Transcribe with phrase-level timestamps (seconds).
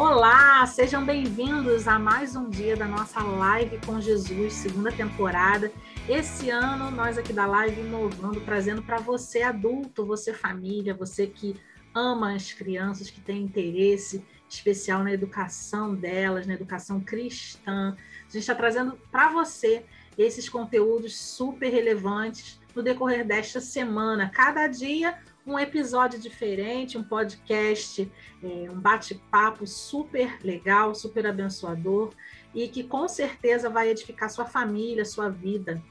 [0.00, 5.72] Olá, sejam bem-vindos a mais um dia da nossa Live com Jesus, segunda temporada.
[6.08, 11.60] Esse ano, nós aqui da Live inovando, trazendo para você adulto, você família, você que
[11.92, 17.96] ama as crianças, que tem interesse especial na educação delas, na educação cristã.
[18.20, 19.84] A gente está trazendo para você
[20.16, 24.30] esses conteúdos super relevantes no decorrer desta semana.
[24.30, 28.10] Cada dia um episódio diferente, um podcast,
[28.42, 32.12] é, um bate-papo super legal, super abençoador
[32.54, 35.82] e que com certeza vai edificar sua família, sua vida.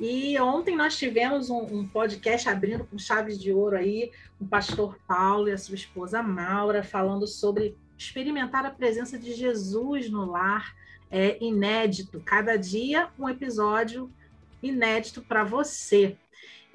[0.00, 4.98] E ontem nós tivemos um, um, podcast abrindo com chaves de ouro aí, o pastor
[5.06, 10.74] Paulo e a sua esposa Maura, falando sobre experimentar a presença de Jesus no lar.
[11.10, 14.10] É inédito, cada dia um episódio
[14.62, 16.16] inédito para você.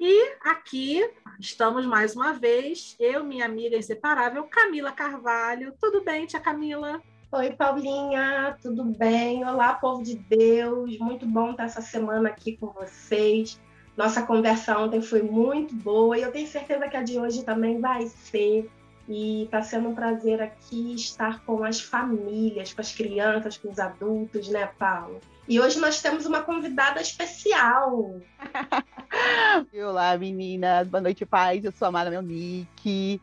[0.02, 1.06] E aqui
[1.38, 5.74] estamos mais uma vez, eu, minha amiga inseparável, Camila Carvalho.
[5.78, 7.02] Tudo bem, tia Camila?
[7.30, 9.44] Oi, Paulinha, tudo bem?
[9.44, 10.98] Olá, povo de Deus.
[10.98, 13.60] Muito bom estar essa semana aqui com vocês.
[13.94, 17.78] Nossa conversa ontem foi muito boa e eu tenho certeza que a de hoje também
[17.78, 18.70] vai ser.
[19.06, 23.78] E está sendo um prazer aqui estar com as famílias, com as crianças, com os
[23.78, 25.20] adultos, né, Paulo?
[25.50, 28.20] E hoje nós temos uma convidada especial.
[29.84, 30.86] Olá, meninas.
[30.86, 31.64] Boa noite, paz.
[31.64, 33.20] Eu sou a Mara Melnick.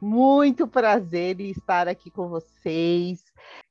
[0.00, 3.22] Muito prazer em estar aqui com vocês.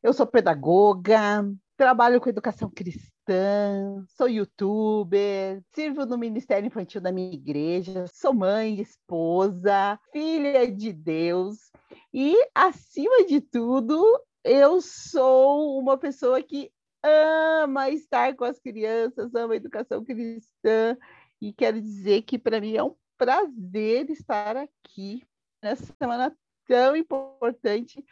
[0.04, 7.34] Eu sou pedagoga, trabalho com educação cristã, sou youtuber, sirvo no Ministério Infantil da minha
[7.34, 11.72] igreja, sou mãe, esposa, filha de Deus
[12.14, 14.00] e, acima de tudo,
[14.44, 16.70] eu sou uma pessoa que
[17.06, 20.98] ama estar com as crianças, ama a educação cristã,
[21.42, 25.24] e quero dizer que para mim é um prazer estar aqui
[25.64, 26.36] nessa semana
[26.68, 28.04] tão importante.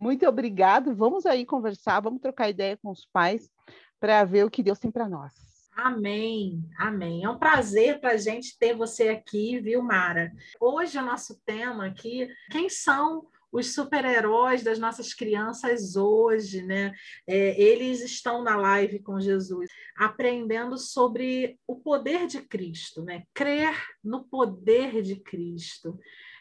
[0.00, 0.94] Muito obrigado.
[0.94, 3.50] Vamos aí conversar, vamos trocar ideia com os pais
[3.98, 5.32] para ver o que Deus tem para nós.
[5.76, 7.24] Amém, amém.
[7.24, 10.32] É um prazer para a gente ter você aqui, viu, Mara?
[10.58, 16.92] Hoje o nosso tema aqui, quem são os super-heróis das nossas crianças hoje, né?
[17.26, 23.22] É, eles estão na live com Jesus, aprendendo sobre o poder de Cristo, né?
[23.32, 25.98] Crer no poder de Cristo.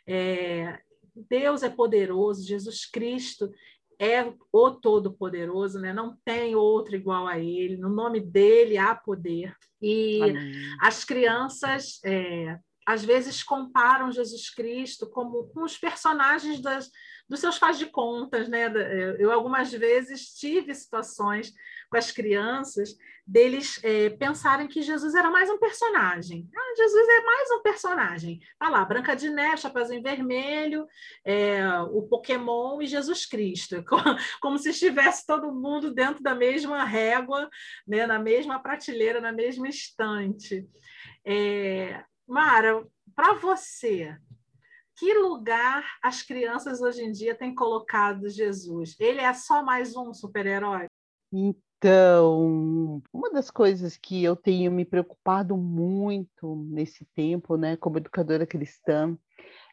[0.07, 0.79] É,
[1.29, 3.51] Deus é poderoso, Jesus Cristo
[3.99, 5.93] é o Todo-Poderoso, né?
[5.93, 9.55] não tem outro igual a ele, no nome dele há poder.
[9.81, 10.53] E Amém.
[10.81, 16.91] as crianças é, às vezes comparam Jesus Cristo como com os personagens das,
[17.27, 18.71] dos seus faz de contas, né?
[19.17, 21.51] Eu algumas vezes tive situações
[21.89, 26.47] com as crianças deles é, pensarem que Jesus era mais um personagem.
[26.55, 28.39] Ah, Jesus é mais um personagem.
[28.59, 30.85] Tá lá, Branca de Neve, Chapeuzinho Vermelho,
[31.23, 33.83] é, o Pokémon e Jesus Cristo,
[34.39, 37.49] como se estivesse todo mundo dentro da mesma régua,
[37.87, 38.05] né?
[38.05, 40.67] Na mesma prateleira, na mesma estante.
[41.25, 42.83] É, Mara,
[43.15, 44.17] para você,
[44.97, 48.95] que lugar as crianças hoje em dia têm colocado Jesus?
[48.99, 50.87] Ele é só mais um super-herói?
[51.31, 58.47] Então, uma das coisas que eu tenho me preocupado muito nesse tempo, né, como educadora
[58.47, 59.15] cristã,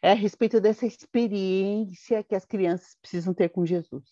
[0.03, 4.05] é a respeito dessa experiência que as crianças precisam ter com Jesus.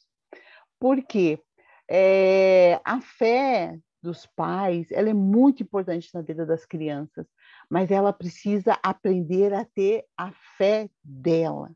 [0.79, 1.39] Por quê?
[1.87, 7.27] É, a fé dos pais, ela é muito importante na vida das crianças,
[7.71, 11.71] mas ela precisa aprender a ter a fé dela.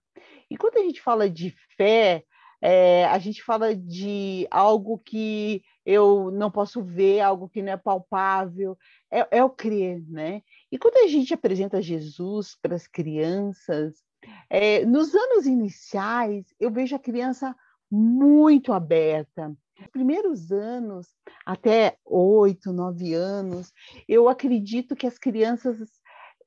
[0.50, 2.24] E quando a gente fala de fé,
[2.60, 7.76] é, a gente fala de algo que eu não posso ver, algo que não é
[7.76, 8.76] palpável,
[9.10, 10.42] é, é o crer, né?
[10.72, 14.02] E quando a gente apresenta Jesus para as crianças,
[14.48, 17.54] é, nos anos iniciais, eu vejo a criança
[17.90, 19.54] muito aberta,
[19.92, 21.08] primeiros anos,
[21.44, 23.72] até oito, nove anos,
[24.08, 25.78] eu acredito que as crianças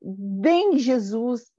[0.02, 1.52] veem Jesus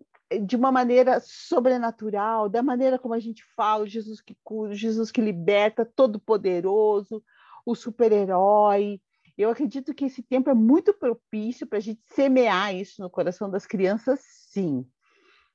[0.44, 5.20] de uma maneira sobrenatural, da maneira como a gente fala, Jesus que cura, Jesus que
[5.20, 7.22] liberta, todo poderoso,
[7.64, 9.00] o super-herói.
[9.36, 13.48] Eu acredito que esse tempo é muito propício para a gente semear isso no coração
[13.48, 14.20] das crianças,
[14.50, 14.84] sim.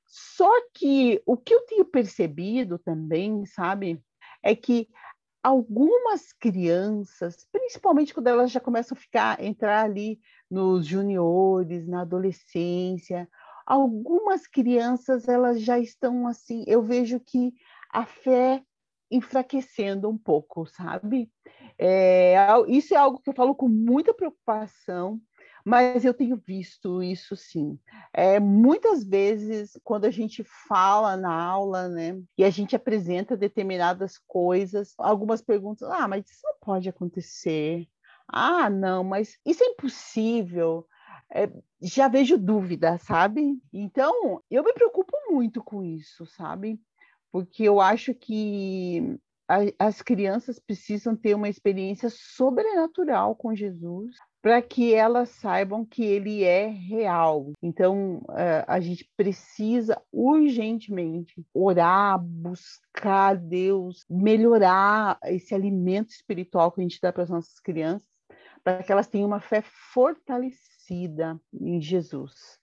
[0.06, 4.02] Só que o que eu tenho percebido também, sabe,
[4.42, 4.88] é que
[5.44, 10.18] algumas crianças, principalmente quando elas já começam a ficar entrar ali
[10.50, 13.28] nos juniores, na adolescência,
[13.66, 17.52] algumas crianças elas já estão assim, eu vejo que
[17.92, 18.62] a fé
[19.10, 21.30] enfraquecendo um pouco, sabe?
[21.78, 22.36] É,
[22.66, 25.20] isso é algo que eu falo com muita preocupação,
[25.64, 27.78] Mas eu tenho visto isso sim.
[28.12, 34.18] É, muitas vezes, quando a gente fala na aula, né, e a gente apresenta determinadas
[34.26, 37.88] coisas, algumas perguntas, ah, mas isso não pode acontecer.
[38.28, 40.86] Ah, não, mas isso é impossível.
[41.32, 41.50] É,
[41.80, 43.58] já vejo dúvida, sabe?
[43.72, 46.78] Então, eu me preocupo muito com isso, sabe?
[47.32, 49.18] Porque eu acho que
[49.48, 56.04] a, as crianças precisam ter uma experiência sobrenatural com Jesus para que elas saibam que
[56.04, 57.52] ele é real.
[57.62, 66.84] Então, eh, a gente precisa urgentemente orar, buscar Deus, melhorar esse alimento espiritual que a
[66.84, 68.06] gente dá para as nossas crianças,
[68.62, 69.62] para que elas tenham uma fé
[69.94, 72.58] fortalecida em Jesus.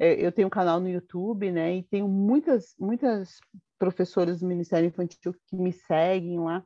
[0.00, 3.38] Eh, eu tenho um canal no YouTube, né, e tenho muitas, muitas
[3.84, 6.64] professoras do Ministério Infantil que me seguem lá,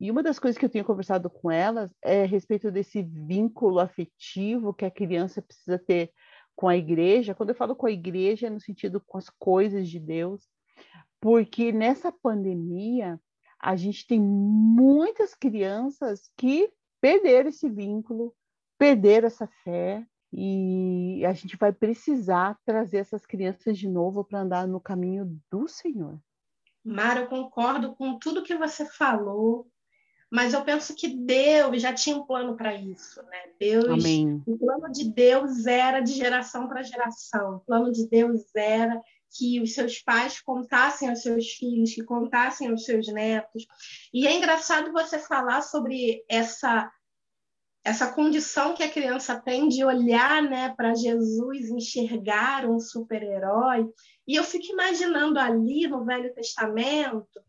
[0.00, 3.80] e uma das coisas que eu tenho conversado com elas é a respeito desse vínculo
[3.80, 6.12] afetivo que a criança precisa ter
[6.54, 7.34] com a igreja.
[7.34, 10.48] Quando eu falo com a igreja, é no sentido com as coisas de Deus,
[11.20, 13.20] porque nessa pandemia
[13.60, 16.70] a gente tem muitas crianças que
[17.00, 18.32] perderam esse vínculo,
[18.78, 24.66] perderam essa fé, e a gente vai precisar trazer essas crianças de novo para andar
[24.66, 26.18] no caminho do Senhor.
[26.84, 29.66] Mara, eu concordo com tudo que você falou
[30.34, 33.38] mas eu penso que Deus já tinha um plano para isso, né?
[33.60, 34.42] Deus, Amém.
[34.44, 37.56] o plano de Deus era de geração para geração.
[37.56, 39.00] O plano de Deus era
[39.30, 43.64] que os seus pais contassem aos seus filhos, que contassem aos seus netos.
[44.12, 46.90] E é engraçado você falar sobre essa
[47.84, 53.86] essa condição que a criança tem de olhar, né, para Jesus, enxergar um super-herói.
[54.26, 57.40] E eu fico imaginando ali no Velho Testamento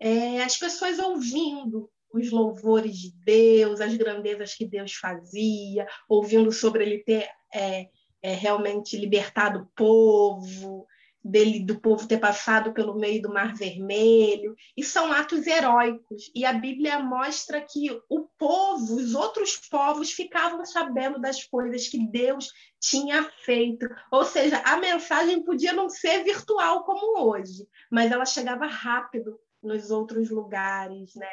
[0.00, 6.84] é, as pessoas ouvindo os louvores de Deus, as grandezas que Deus fazia, ouvindo sobre
[6.84, 7.88] ele ter é,
[8.22, 10.86] é, realmente libertado o povo,
[11.24, 16.30] dele do povo ter passado pelo meio do Mar Vermelho, e são atos heróicos.
[16.34, 21.98] E a Bíblia mostra que o povo, os outros povos, ficavam sabendo das coisas que
[22.06, 23.88] Deus tinha feito.
[24.10, 29.90] Ou seja, a mensagem podia não ser virtual como hoje, mas ela chegava rápido nos
[29.90, 31.26] outros lugares, né?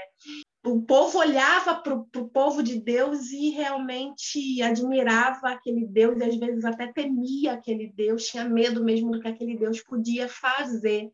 [0.63, 6.38] o povo olhava para o povo de Deus e realmente admirava aquele Deus, e às
[6.38, 11.10] vezes até temia aquele Deus, tinha medo mesmo do que aquele Deus podia fazer.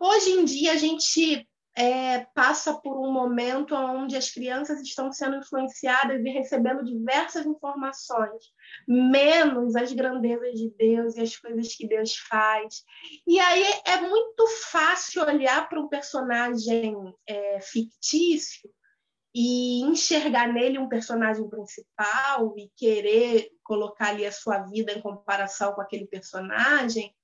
[0.00, 1.46] Hoje em dia, a gente
[1.78, 8.42] é, passa por um momento onde as crianças estão sendo influenciadas e recebendo diversas informações,
[8.86, 12.82] menos as grandezas de Deus e as coisas que Deus faz.
[13.24, 16.96] E aí é muito fácil olhar para um personagem
[17.28, 18.68] é, fictício
[19.32, 25.74] e enxergar nele um personagem principal e querer colocar ali a sua vida em comparação
[25.74, 27.14] com aquele personagem.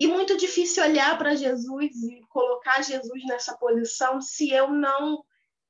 [0.00, 5.22] E muito difícil olhar para Jesus e colocar Jesus nessa posição se eu não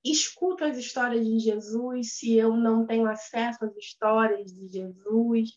[0.04, 5.50] escuto as histórias de Jesus, se eu não tenho acesso às histórias de Jesus.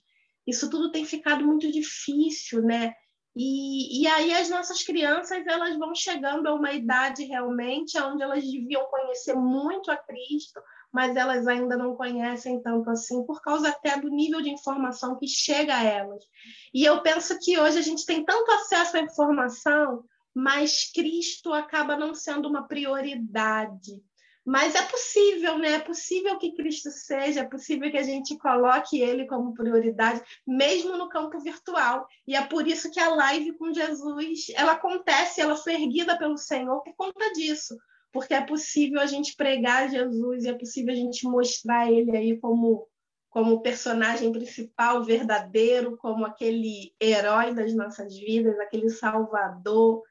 [0.46, 2.94] Isso tudo tem ficado muito difícil, né?
[3.36, 8.44] E, e aí as nossas crianças elas vão chegando a uma idade realmente onde elas
[8.44, 10.60] deviam conhecer muito a Cristo,
[10.94, 15.28] mas elas ainda não conhecem tanto assim, por causa até do nível de informação que
[15.28, 16.24] chega a elas.
[16.72, 20.04] E eu penso que hoje a gente tem tanto acesso à informação,
[20.36, 24.04] mas Cristo acaba não sendo uma prioridade.
[24.46, 25.74] Mas é possível, né?
[25.74, 30.98] É possível que Cristo seja, é possível que a gente coloque ele como prioridade, mesmo
[30.98, 32.06] no campo virtual.
[32.28, 36.38] E é por isso que a live com Jesus, ela acontece, ela foi erguida pelo
[36.38, 37.76] Senhor por conta disso.
[38.14, 42.40] Porque é possível a gente pregar Jesus e é possível a gente mostrar ele aí
[42.40, 42.88] como
[43.30, 50.04] como personagem principal verdadeiro, como aquele herói das nossas vidas, aquele salvador,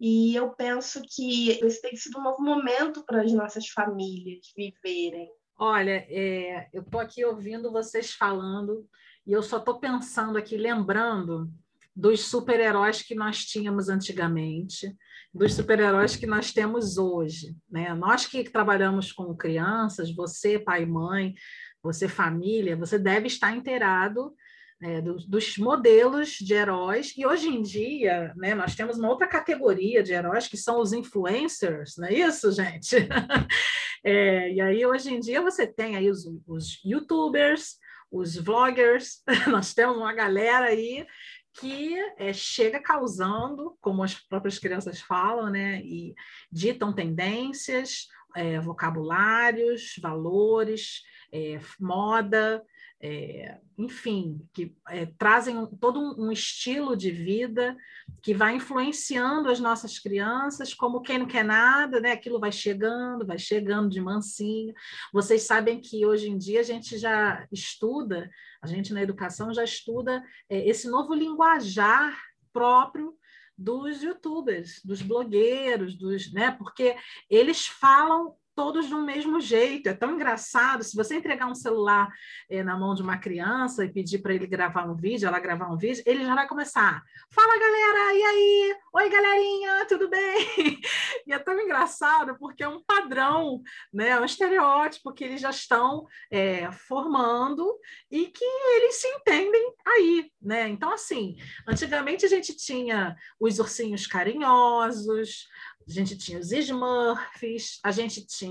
[0.00, 5.30] e eu penso que esse tem sido um novo momento para as nossas famílias viverem.
[5.58, 8.88] Olha, é, eu estou aqui ouvindo vocês falando
[9.26, 11.52] e eu só estou pensando aqui, lembrando
[11.94, 14.96] dos super-heróis que nós tínhamos antigamente,
[15.32, 17.56] dos super-heróis que nós temos hoje.
[17.70, 17.94] Né?
[17.94, 21.34] Nós que trabalhamos com crianças, você, pai e mãe,
[21.82, 24.34] você, família, você deve estar inteirado
[24.82, 29.26] é, dos, dos, modelos de heróis, e hoje em dia né, nós temos uma outra
[29.26, 32.96] categoria de heróis que são os influencers, não é isso, gente?
[34.02, 37.76] é, e aí hoje em dia você tem aí os, os youtubers,
[38.10, 41.06] os vloggers, nós temos uma galera aí
[41.54, 46.14] que é, chega causando, como as próprias crianças falam, né, e
[46.50, 52.62] ditam tendências, é, vocabulários, valores, é, moda,
[53.02, 57.74] é, enfim, que é, trazem um, todo um, estilo de vida
[58.22, 62.12] que vai influenciando as nossas crianças, como quem não quer nada, né?
[62.12, 64.74] Aquilo vai chegando, vai chegando de mansinho.
[65.12, 69.64] Vocês sabem que hoje em dia a gente já estuda, a gente na educação já
[69.64, 72.14] estuda é, esse novo linguajar
[72.52, 73.16] próprio
[73.56, 76.50] dos youtubers, dos blogueiros, dos, né?
[76.50, 76.96] Porque
[77.30, 79.88] eles falam todos do mesmo jeito.
[79.88, 80.84] É tão engraçado.
[80.84, 82.12] Se você entregar um celular
[82.46, 85.72] é, na mão de uma criança e pedir para ele gravar um vídeo, ela gravar
[85.72, 87.02] um vídeo, ele já vai começar.
[87.30, 88.76] Fala, galera, e aí?
[88.92, 90.78] Oi, galerinha, tudo bem?
[91.26, 94.10] e é tão engraçado porque é um padrão, né?
[94.10, 97.66] É um estereótipo que eles já estão é, formando
[98.10, 100.68] e que eles se entendem aí, né?
[100.68, 101.34] Então, assim,
[101.66, 105.48] antigamente a gente tinha os ursinhos carinhosos,
[105.90, 108.49] a gente tinha os Smurfs, a gente tinha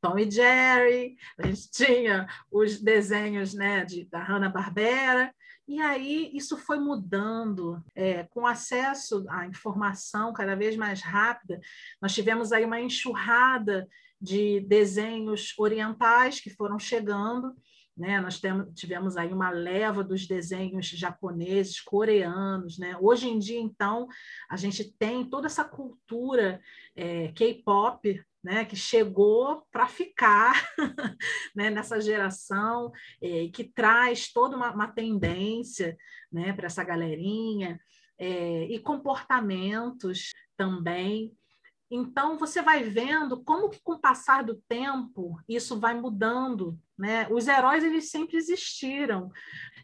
[0.00, 5.34] Tom e Jerry, a gente tinha os desenhos né, de, da Hanna-Barbera,
[5.66, 11.58] e aí isso foi mudando, é, com acesso à informação cada vez mais rápida,
[12.00, 13.88] nós tivemos aí uma enxurrada
[14.20, 17.54] de desenhos orientais que foram chegando,
[17.96, 18.20] né?
[18.20, 22.78] Nós temos, tivemos aí uma leva dos desenhos japoneses, coreanos.
[22.78, 22.96] Né?
[23.00, 24.08] Hoje em dia, então,
[24.50, 26.60] a gente tem toda essa cultura
[26.96, 30.52] é, K-pop né, que chegou para ficar
[31.56, 35.96] né, nessa geração é, que traz toda uma, uma tendência
[36.30, 37.80] né, para essa galerinha
[38.18, 41.34] é, e comportamentos também
[41.90, 46.76] então, você vai vendo como que com o passar do tempo isso vai mudando.
[46.98, 47.28] Né?
[47.30, 49.30] Os heróis eles sempre existiram,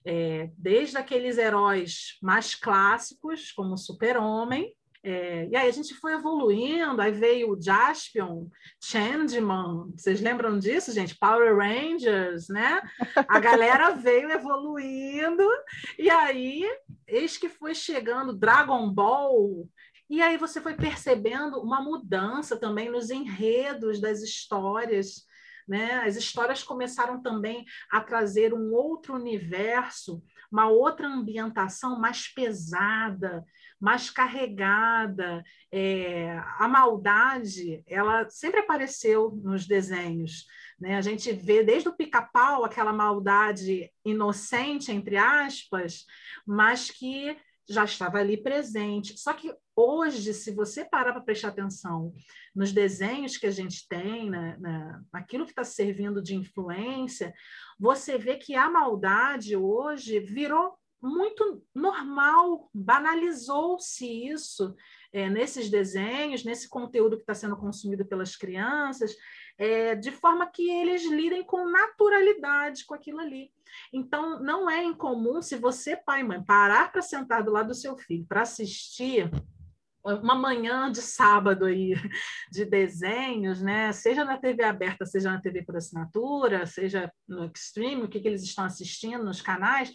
[0.05, 6.13] é, desde aqueles heróis mais clássicos, como o Super-Homem, é, e aí a gente foi
[6.13, 8.47] evoluindo, aí veio o Jaspion,
[8.79, 11.17] Changeman, vocês lembram disso, gente?
[11.19, 12.83] Power Rangers, né?
[13.27, 15.47] A galera veio evoluindo,
[15.99, 16.65] e aí,
[17.07, 19.67] eis que foi chegando Dragon Ball,
[20.11, 25.25] e aí você foi percebendo uma mudança também nos enredos das histórias.
[25.69, 26.03] Né?
[26.05, 33.45] As histórias começaram também a trazer um outro universo, uma outra ambientação mais pesada,
[33.81, 35.43] mais carregada.
[35.73, 40.47] É, a maldade, ela sempre apareceu nos desenhos.
[40.79, 40.97] Né?
[40.97, 46.05] A gente vê desde o pica-pau aquela maldade inocente, entre aspas,
[46.47, 47.37] mas que
[47.69, 49.17] já estava ali presente.
[49.17, 52.13] Só que hoje, se você parar para prestar atenção
[52.55, 57.33] nos desenhos que a gente tem, na, na, naquilo que está servindo de influência,
[57.79, 64.75] você vê que a maldade hoje virou muito normal, banalizou-se isso
[65.13, 69.15] é, nesses desenhos, nesse conteúdo que está sendo consumido pelas crianças,
[69.57, 73.51] é, de forma que eles lidem com naturalidade com aquilo ali.
[73.93, 77.75] Então, não é incomum, se você, pai e mãe, parar para sentar do lado do
[77.75, 79.31] seu filho para assistir
[80.03, 81.95] uma manhã de sábado aí
[82.51, 83.93] de desenhos, né?
[83.93, 88.29] Seja na TV aberta, seja na TV por assinatura, seja no Extreme, o que, que
[88.29, 89.93] eles estão assistindo nos canais,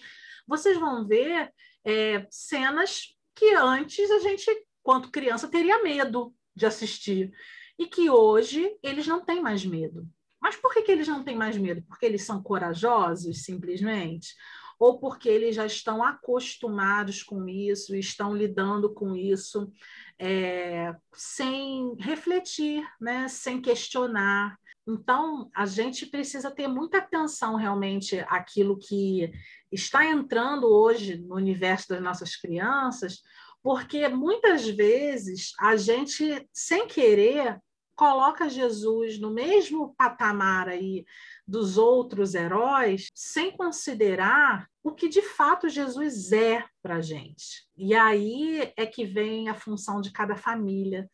[0.47, 1.51] vocês vão ver
[1.83, 4.45] é, cenas que antes a gente,
[4.81, 7.31] quanto criança, teria medo de assistir
[7.77, 10.07] e que hoje eles não têm mais medo.
[10.41, 11.81] Mas por que, que eles não têm mais medo?
[11.87, 14.35] Porque eles são corajosos, simplesmente?
[14.77, 19.71] Ou porque eles já estão acostumados com isso, estão lidando com isso
[20.19, 23.27] é, sem refletir, né?
[23.27, 24.57] sem questionar.
[24.87, 29.31] Então, a gente precisa ter muita atenção realmente àquilo que
[29.71, 33.21] está entrando hoje no universo das nossas crianças,
[33.63, 37.59] porque muitas vezes a gente, sem querer,
[37.95, 41.05] coloca Jesus no mesmo patamar aí
[41.47, 47.65] dos outros heróis, sem considerar o que de fato Jesus é para a gente.
[47.75, 51.09] E aí é que vem a função de cada família.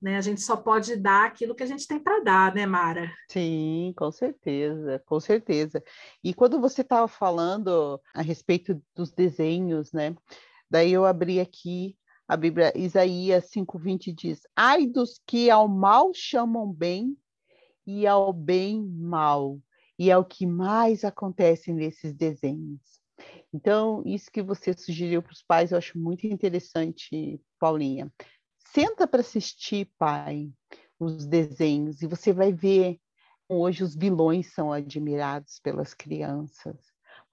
[0.00, 0.16] Né?
[0.16, 3.10] A gente só pode dar aquilo que a gente tem para dar, né, Mara?
[3.30, 5.82] Sim, com certeza, com certeza.
[6.22, 10.14] E quando você estava falando a respeito dos desenhos, né?
[10.70, 11.96] Daí eu abri aqui
[12.28, 17.16] a Bíblia, Isaías 5:20 diz: Ai dos que ao mal chamam bem
[17.86, 19.60] e ao bem mal.
[19.98, 22.80] E é o que mais acontece nesses desenhos.
[23.52, 28.12] Então, isso que você sugeriu para os pais, eu acho muito interessante, Paulinha.
[28.72, 30.52] Senta para assistir, pai,
[30.98, 33.00] os desenhos, e você vai ver
[33.48, 36.76] hoje os vilões são admirados pelas crianças.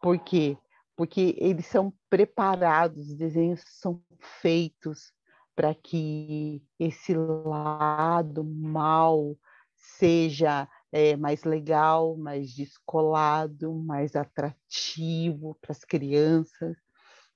[0.01, 0.57] Por quê?
[0.95, 4.01] porque eles são preparados, os desenhos são
[4.41, 5.11] feitos
[5.55, 9.37] para que esse lado mal
[9.75, 16.77] seja é, mais legal, mais descolado, mais atrativo para as crianças.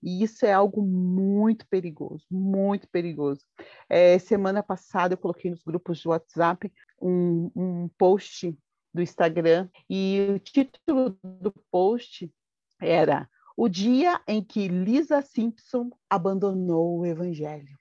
[0.02, 3.44] E isso é algo muito perigoso, muito perigoso.
[3.90, 8.58] É, semana passada eu coloquei nos grupos de WhatsApp um, um post
[8.94, 12.32] do Instagram e o título do post
[12.80, 17.78] era O dia em que Lisa Simpson abandonou o Evangelho.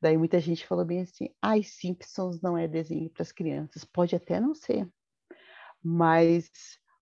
[0.00, 3.84] Daí muita gente falou bem assim: ai, Simpsons não é desenho para as crianças.
[3.84, 4.88] Pode até não ser,
[5.82, 6.50] mas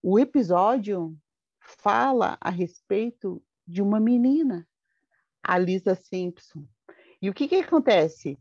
[0.03, 1.17] o episódio
[1.61, 4.67] fala a respeito de uma menina,
[5.43, 6.67] a Lisa Simpson.
[7.21, 8.39] E o que, que acontece?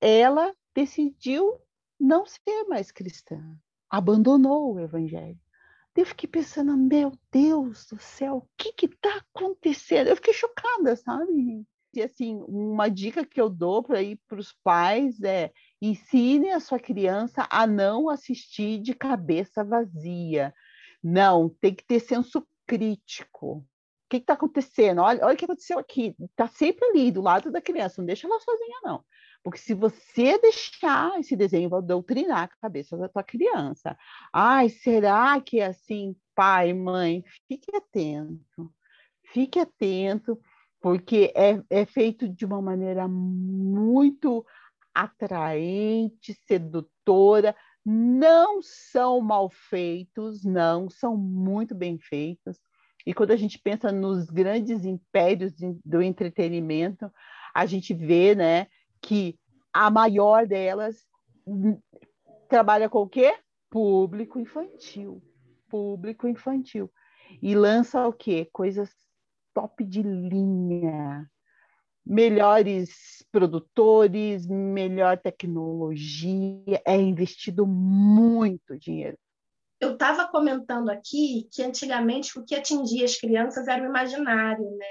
[0.00, 1.60] Ela decidiu
[1.98, 3.42] não ser mais cristã,
[3.90, 5.38] abandonou o evangelho.
[5.96, 10.06] Eu fiquei pensando, meu Deus do céu, o que está acontecendo?
[10.06, 11.66] Eu fiquei chocada, sabe?
[11.92, 13.98] E assim, uma dica que eu dou para
[14.28, 20.54] para os pais é ensine a sua criança a não assistir de cabeça vazia.
[21.02, 23.66] Não, tem que ter senso crítico.
[24.08, 25.02] O que está acontecendo?
[25.02, 26.16] Olha, olha o que aconteceu aqui.
[26.18, 28.00] Está sempre ali, do lado da criança.
[28.00, 29.04] Não deixa ela sozinha, não.
[29.42, 33.98] Porque se você deixar esse desenho, vai doutrinar a cabeça da tua criança.
[34.32, 37.22] Ai, será que é assim, pai, mãe?
[37.46, 38.72] Fique atento.
[39.26, 40.40] Fique atento,
[40.80, 44.42] porque é, é feito de uma maneira muito
[44.94, 47.54] atraente, sedutora.
[47.84, 52.58] Não são mal feitos, não, são muito bem feitos
[53.06, 55.52] e quando a gente pensa nos grandes impérios
[55.84, 57.10] do entretenimento,
[57.54, 58.66] a gente vê, né,
[59.00, 59.38] que
[59.72, 61.06] a maior delas
[62.48, 63.34] trabalha com o quê?
[63.70, 65.22] Público infantil.
[65.68, 66.90] Público infantil.
[67.42, 68.48] E lança o quê?
[68.52, 68.90] Coisas
[69.54, 71.30] top de linha.
[72.04, 79.18] Melhores produtores, melhor tecnologia, é investido muito dinheiro
[79.80, 84.86] eu estava comentando aqui que antigamente o que atingia as crianças era o imaginário, né?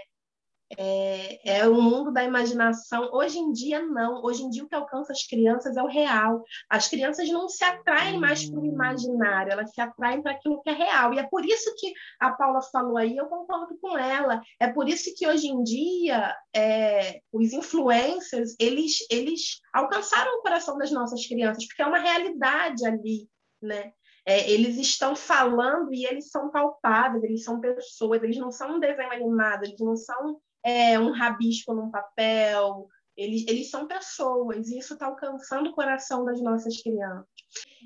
[0.76, 3.10] É, é, o mundo da imaginação.
[3.14, 4.22] Hoje em dia, não.
[4.24, 6.44] Hoje em dia, o que alcança as crianças é o real.
[6.70, 10.70] As crianças não se atraem mais para o imaginário, elas se atraem para aquilo que
[10.70, 11.14] é real.
[11.14, 14.42] E é por isso que a Paula falou aí, eu concordo com ela.
[14.60, 20.78] É por isso que hoje em dia é, os influencers eles, eles alcançaram o coração
[20.78, 23.30] das nossas crianças, porque é uma realidade ali,
[23.62, 23.94] né?
[24.28, 28.80] É, eles estão falando e eles são palpáveis, eles são pessoas, eles não são um
[28.80, 34.80] desenho animado, eles não são é, um rabisco num papel, eles, eles são pessoas, e
[34.80, 37.26] isso está alcançando o coração das nossas crianças.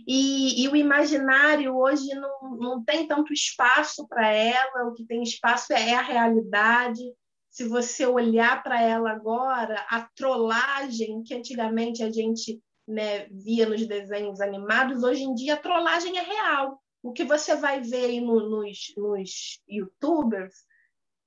[0.08, 5.22] E, e, o imaginário hoje não, não tem tanto espaço para ela, o que tem
[5.22, 7.04] espaço é, é a realidade.
[7.52, 13.86] Se você olhar para ela agora, a trollagem que antigamente a gente né, via nos
[13.86, 16.82] desenhos animados, hoje em dia a trollagem é real.
[17.04, 20.54] O que você vai ver no, nos, nos youtubers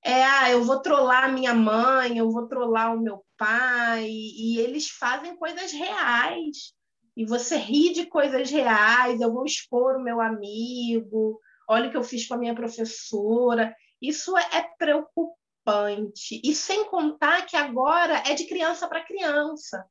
[0.04, 4.90] é, ah, eu vou trollar minha mãe, eu vou trollar o meu pai, e eles
[4.90, 6.74] fazem coisas reais.
[7.16, 11.96] E você ri de coisas reais, eu vou expor o meu amigo, olha o que
[11.96, 13.74] eu fiz com a minha professora.
[14.02, 16.38] Isso é preocupante.
[16.44, 19.86] E sem contar que agora é de criança para criança.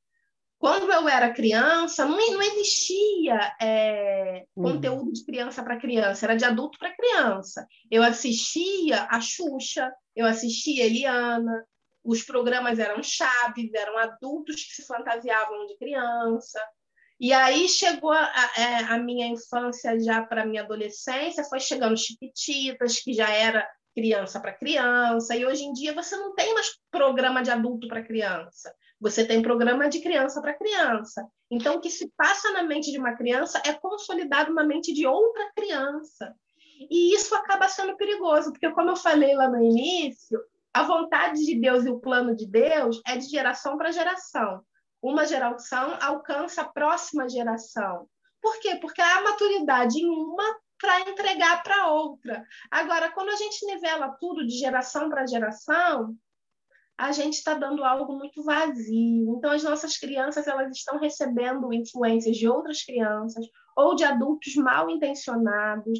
[0.63, 4.63] Quando eu era criança, não, não existia é, uhum.
[4.63, 7.67] conteúdo de criança para criança, era de adulto para criança.
[7.91, 11.65] Eu assistia a Xuxa, eu assistia a Eliana,
[12.01, 16.61] os programas eram chaves, eram adultos que se fantasiavam de criança.
[17.19, 21.59] E aí chegou a, a, é, a minha infância já para a minha adolescência, foi
[21.59, 26.53] chegando Chiquititas, que já era criança para criança, e hoje em dia você não tem
[26.53, 28.73] mais programa de adulto para criança.
[29.03, 31.27] Você tem programa de criança para criança.
[31.51, 35.05] Então, o que se passa na mente de uma criança é consolidado na mente de
[35.05, 36.33] outra criança.
[36.89, 40.39] E isso acaba sendo perigoso, porque, como eu falei lá no início,
[40.73, 44.63] a vontade de Deus e o plano de Deus é de geração para geração.
[45.01, 48.07] Uma geração alcança a próxima geração.
[48.41, 48.77] Por quê?
[48.77, 50.45] Porque há maturidade em uma
[50.79, 52.45] para entregar para outra.
[52.71, 56.15] Agora, quando a gente nivela tudo de geração para geração,
[57.03, 59.35] a gente está dando algo muito vazio.
[59.37, 64.89] Então, as nossas crianças elas estão recebendo influências de outras crianças ou de adultos mal
[64.89, 65.99] intencionados.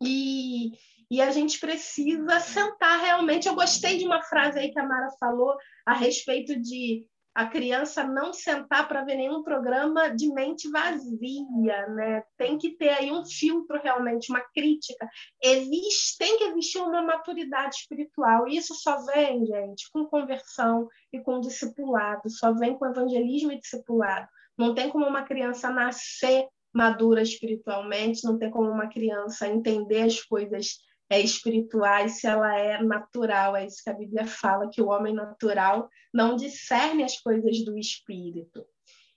[0.00, 0.70] E,
[1.10, 3.48] e a gente precisa sentar realmente.
[3.48, 8.04] Eu gostei de uma frase aí que a Mara falou a respeito de a criança
[8.04, 12.22] não sentar para ver nenhum programa de mente vazia, né?
[12.36, 15.08] Tem que ter aí um filtro realmente, uma crítica.
[15.42, 18.48] Existe, tem que existir uma maturidade espiritual.
[18.48, 23.60] E isso só vem, gente, com conversão e com discipulado, só vem com evangelismo e
[23.60, 24.26] discipulado.
[24.58, 30.22] Não tem como uma criança nascer madura espiritualmente, não tem como uma criança entender as
[30.22, 30.78] coisas
[31.10, 33.56] é, espirituais se ela é natural.
[33.56, 37.76] É isso que a Bíblia fala, que o homem natural não discerne as coisas do
[37.76, 38.64] espírito.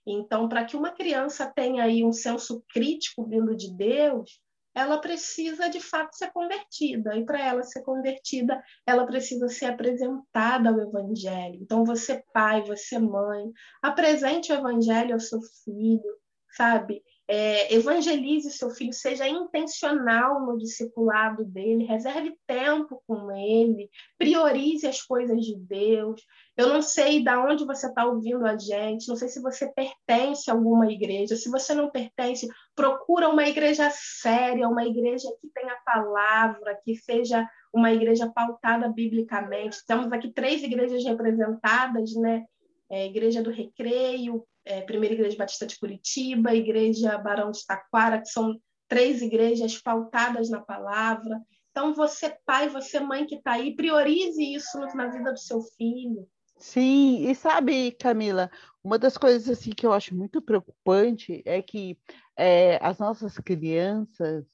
[0.06, 4.42] Então, para que uma criança tenha aí um senso crítico vindo de Deus,
[4.76, 7.16] ela precisa de fato ser convertida.
[7.16, 11.60] E para ela ser convertida, ela precisa ser apresentada ao Evangelho.
[11.62, 13.52] Então, você, pai, você, mãe,
[13.82, 16.18] apresente o Evangelho ao seu filho,
[16.56, 17.04] sabe?
[17.26, 25.02] É, evangelize seu filho, seja intencional no discipulado dele, reserve tempo com ele, priorize as
[25.02, 26.22] coisas de Deus.
[26.58, 30.52] Eu não sei de onde você está ouvindo a gente, não sei se você pertence
[30.52, 31.38] a alguma igreja.
[31.38, 37.48] Se você não pertence, procura uma igreja séria, uma igreja que tenha palavra, que seja
[37.74, 39.84] uma igreja pautada biblicamente.
[39.88, 42.46] Temos aqui três igrejas representadas, né?
[42.92, 48.30] É, igreja do Recreio, é, Primeira Igreja Batista de Curitiba, Igreja Barão de Taquara, que
[48.30, 51.42] são três igrejas pautadas na palavra.
[51.72, 56.28] Então, você, pai, você, mãe que está aí, priorize isso na vida do seu filho.
[56.58, 58.50] Sim, e sabe, Camila,
[58.84, 61.98] uma das coisas assim que eu acho muito preocupante é que
[62.38, 64.46] é, as nossas crianças,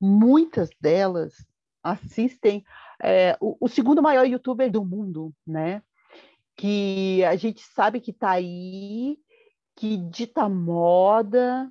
[0.00, 1.34] muitas delas
[1.82, 2.64] assistem
[3.02, 5.82] é, o, o, segundo maior youtuber do mundo, né?
[6.56, 9.18] Que a gente sabe que está aí
[9.76, 11.70] que dita moda.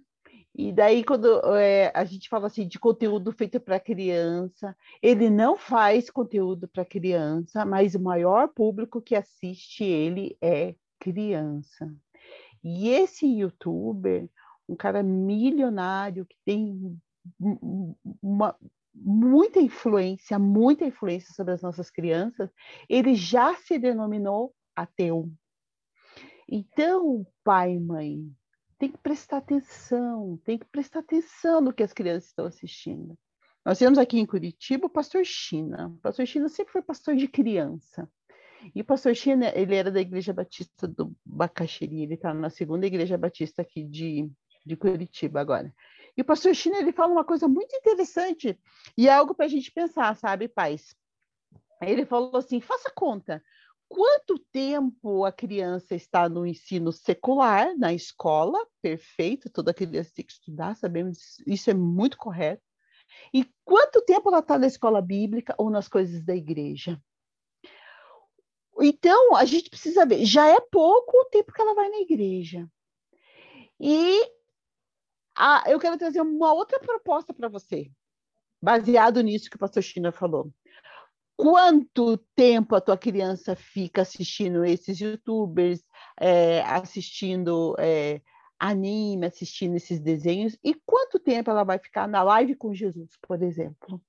[0.57, 5.57] E daí, quando é, a gente fala assim de conteúdo feito para criança, ele não
[5.57, 11.93] faz conteúdo para criança, mas o maior público que assiste ele é criança.
[12.63, 14.29] E esse youtuber,
[14.67, 16.97] um cara milionário que tem
[18.21, 18.55] uma,
[18.93, 22.49] muita influência, muita influência sobre as nossas crianças,
[22.87, 25.29] ele já se denominou ateu.
[26.47, 28.31] Então, pai e mãe,
[28.77, 33.17] tem que prestar atenção, tem que prestar atenção no que as crianças estão assistindo.
[33.65, 35.87] Nós temos aqui em Curitiba o pastor China.
[35.87, 38.07] O pastor China sempre foi pastor de criança.
[38.73, 42.85] E o pastor China, ele era da Igreja Batista do Bacaxiri, ele está na segunda
[42.85, 44.29] Igreja Batista aqui de,
[44.65, 45.73] de Curitiba agora.
[46.17, 48.59] E o pastor China, ele fala uma coisa muito interessante
[48.97, 50.95] e é algo para a gente pensar, sabe, pais?
[51.81, 53.43] Ele falou assim, faça conta,
[53.87, 60.33] quanto tempo a criança está no ensino secular, na escola, perfeito, toda criança tem que
[60.33, 62.63] estudar, sabemos, isso é muito correto.
[63.33, 67.01] E quanto tempo ela está na escola bíblica ou nas coisas da igreja?
[68.81, 72.67] Então, a gente precisa ver, já é pouco o tempo que ela vai na igreja.
[73.79, 74.21] E
[75.35, 77.89] a, eu quero trazer uma outra proposta para você,
[78.61, 80.51] baseado nisso que o pastor China falou
[81.35, 85.83] quanto tempo a tua criança fica assistindo esses youtubers,
[86.19, 88.21] é, assistindo é,
[88.59, 93.41] anime, assistindo esses desenhos, e quanto tempo ela vai ficar na live com Jesus, por
[93.41, 94.01] exemplo.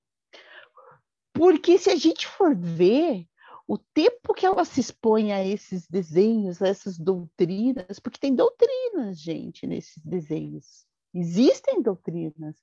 [1.33, 3.27] Porque se a gente for ver
[3.69, 9.21] o tempo que ela se expõe a esses desenhos, a essas doutrinas, porque tem doutrinas,
[9.21, 10.87] gente, nesses desenhos.
[11.13, 12.57] Existem doutrinas.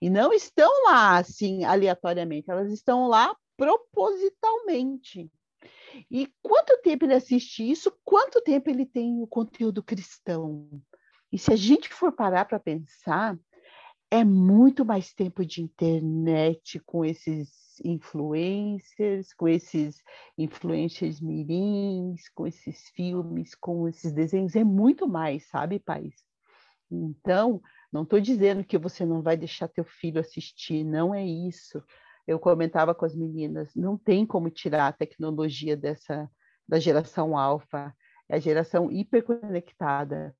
[0.00, 5.30] E não estão lá assim aleatoriamente, elas estão lá propositalmente.
[6.10, 7.92] E quanto tempo ele assiste isso?
[8.02, 10.66] Quanto tempo ele tem o conteúdo cristão?
[11.30, 13.38] E se a gente for parar para pensar,
[14.10, 20.02] é muito mais tempo de internet com esses influencers, com esses
[20.38, 26.14] influencers mirins, com esses filmes, com esses desenhos, é muito mais, sabe, pais?
[26.90, 27.60] Então,
[27.92, 31.80] não estou dizendo que você não vai deixar teu filho assistir, não é isso
[32.26, 36.30] eu comentava com as meninas, não tem como tirar a tecnologia dessa
[36.68, 37.92] da geração alfa,
[38.28, 40.36] é a geração hiperconectada.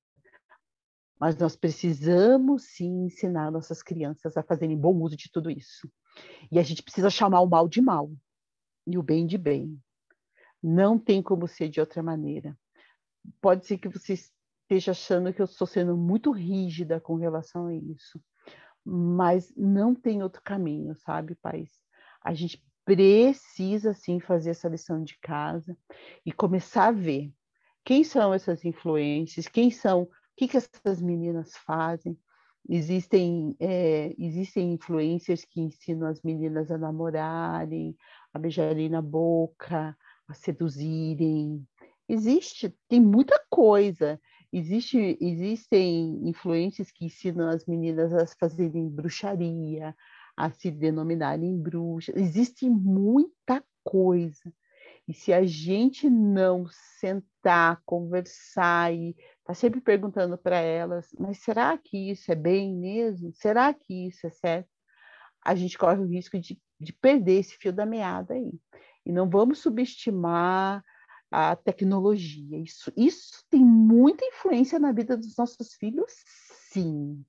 [1.19, 5.91] Mas nós precisamos sim ensinar nossas crianças a fazerem bom uso de tudo isso.
[6.49, 8.09] E a gente precisa chamar o mal de mal
[8.87, 9.77] e o bem de bem.
[10.63, 12.57] Não tem como ser de outra maneira.
[13.41, 17.75] Pode ser que você esteja achando que eu estou sendo muito rígida com relação a
[17.75, 18.21] isso
[18.85, 21.69] mas não tem outro caminho, sabe, pais?
[22.23, 25.77] A gente precisa sim fazer essa lição de casa
[26.25, 27.31] e começar a ver
[27.83, 32.17] quem são essas influências, quem são, o que, que essas meninas fazem.
[32.69, 37.95] Existem, é, existem influências que ensinam as meninas a namorarem,
[38.33, 41.65] a beijarem na boca, a seduzirem.
[42.07, 44.19] Existe, tem muita coisa.
[44.53, 49.95] Existe, existem influências que ensinam as meninas a fazerem bruxaria,
[50.35, 52.15] a se denominarem bruxas.
[52.15, 54.53] Existe muita coisa.
[55.07, 59.15] E se a gente não sentar, conversar e
[59.51, 63.33] Está sempre perguntando para elas, mas será que isso é bem mesmo?
[63.33, 64.69] Será que isso é certo?
[65.43, 68.53] A gente corre o risco de, de perder esse fio da meada aí.
[69.05, 70.81] E não vamos subestimar
[71.31, 72.59] a tecnologia.
[72.59, 76.11] Isso, isso tem muita influência na vida dos nossos filhos,
[76.71, 77.23] sim.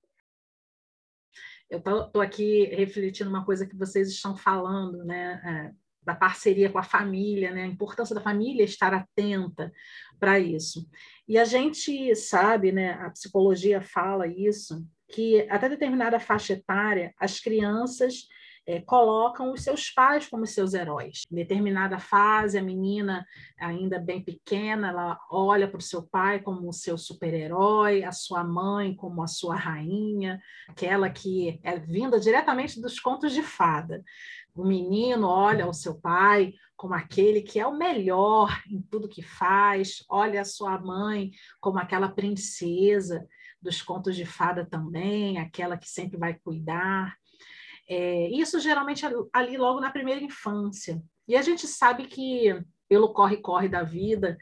[1.71, 5.41] Eu estou aqui refletindo uma coisa que vocês estão falando, né?
[5.73, 7.63] É, da parceria com a família, né?
[7.63, 9.73] A importância da família estar atenta
[10.19, 10.87] para isso.
[11.27, 12.93] E a gente sabe, né?
[12.95, 18.27] A psicologia fala isso, que até determinada faixa etária, as crianças
[18.67, 21.23] é, colocam os seus pais como seus heróis.
[21.31, 23.27] Em determinada fase, a menina,
[23.59, 28.45] ainda bem pequena, ela olha para o seu pai como o seu super-herói, a sua
[28.45, 34.03] mãe como a sua rainha, aquela que é vinda diretamente dos contos de fada.
[34.55, 39.23] O menino olha o seu pai como aquele que é o melhor em tudo que
[39.23, 43.27] faz, olha a sua mãe como aquela princesa
[43.61, 47.17] dos contos de fada também, aquela que sempre vai cuidar.
[47.95, 51.03] É, isso geralmente ali logo na primeira infância.
[51.29, 54.39] E a gente sabe que pelo corre-corre da vida,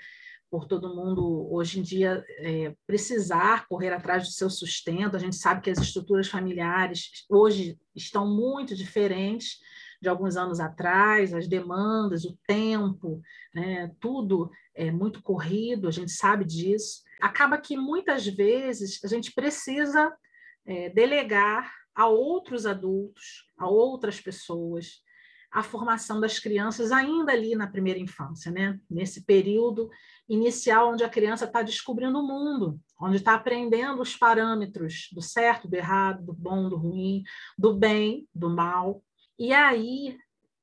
[0.48, 5.34] por todo mundo hoje em dia é, precisar correr atrás do seu sustento, a gente
[5.34, 9.58] sabe que as estruturas familiares hoje estão muito diferentes
[10.00, 13.20] de alguns anos atrás, as demandas, o tempo,
[13.52, 17.02] né, tudo é muito corrido, a gente sabe disso.
[17.20, 20.16] Acaba que muitas vezes a gente precisa
[20.64, 25.02] é, delegar a outros adultos, a outras pessoas,
[25.50, 28.78] a formação das crianças ainda ali na primeira infância, né?
[28.88, 29.90] Nesse período
[30.28, 35.68] inicial onde a criança está descobrindo o mundo, onde está aprendendo os parâmetros do certo,
[35.68, 37.24] do errado, do bom, do ruim,
[37.58, 39.02] do bem, do mal.
[39.36, 40.16] E aí,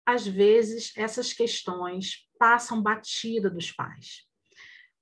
[0.05, 4.25] às vezes, essas questões passam batida dos pais,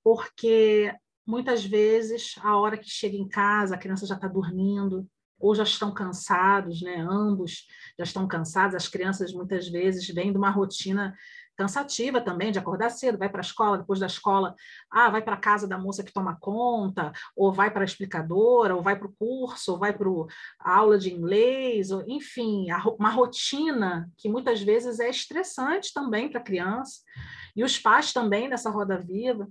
[0.04, 0.92] porque
[1.28, 5.08] muitas vezes a hora que chega em casa a criança já está dormindo,
[5.46, 7.06] ou já estão cansados, né?
[7.08, 8.76] Ambos já estão cansados.
[8.76, 11.16] As crianças muitas vezes vêm de uma rotina
[11.56, 14.56] cansativa também, de acordar cedo, vai para a escola, depois da escola,
[14.92, 18.76] ah, vai para a casa da moça que toma conta, ou vai para a explicadora,
[18.76, 20.10] ou vai para o curso, ou vai para
[20.60, 22.66] a aula de inglês, ou, enfim,
[23.00, 27.02] uma rotina que muitas vezes é estressante também para a criança,
[27.56, 29.48] e os pais também nessa roda viva.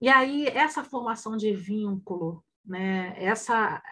[0.00, 3.82] E aí, essa formação de vínculo né, essa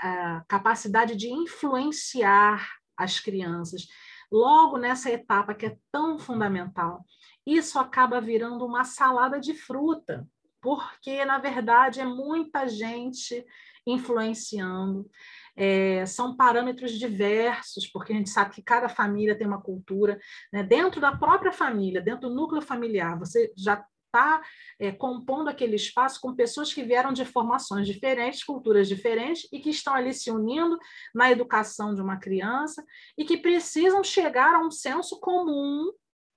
[0.48, 3.86] capacidade de influenciar as crianças,
[4.30, 7.04] logo nessa etapa que é tão fundamental,
[7.46, 10.28] isso acaba virando uma salada de fruta,
[10.60, 13.44] porque, na verdade, é muita gente
[13.86, 15.08] influenciando.
[15.56, 20.20] É, são parâmetros diversos, porque a gente sabe que cada família tem uma cultura.
[20.52, 20.62] Né?
[20.62, 24.42] Dentro da própria família, dentro do núcleo familiar, você já está
[24.80, 29.70] é, compondo aquele espaço com pessoas que vieram de formações diferentes, culturas diferentes, e que
[29.70, 30.78] estão ali se unindo
[31.14, 32.84] na educação de uma criança
[33.16, 35.92] e que precisam chegar a um senso comum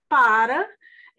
[0.08, 0.70] para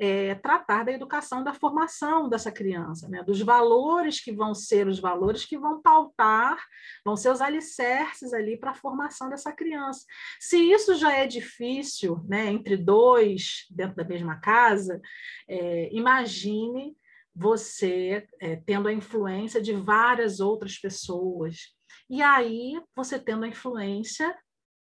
[0.05, 3.23] é, tratar da educação, da formação dessa criança, né?
[3.23, 6.61] dos valores que vão ser os valores que vão pautar,
[7.05, 10.05] vão ser os alicerces ali para a formação dessa criança.
[10.41, 15.01] Se isso já é difícil, né, entre dois dentro da mesma casa,
[15.49, 16.97] é, imagine
[17.33, 21.77] você é, tendo a influência de várias outras pessoas.
[22.11, 24.37] E aí você tendo a influência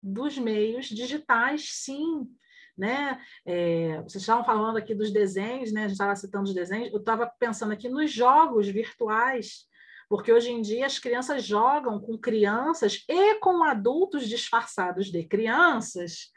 [0.03, 2.29] dos meios digitais, sim,
[2.77, 3.21] né?
[3.45, 5.81] É, vocês estavam falando aqui dos desenhos, né?
[5.81, 9.67] A gente estava citando os desenhos, eu estava pensando aqui nos jogos virtuais,
[10.09, 16.31] porque hoje em dia as crianças jogam com crianças e com adultos disfarçados de crianças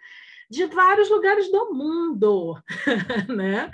[0.49, 2.55] de vários lugares do mundo,
[3.29, 3.69] né?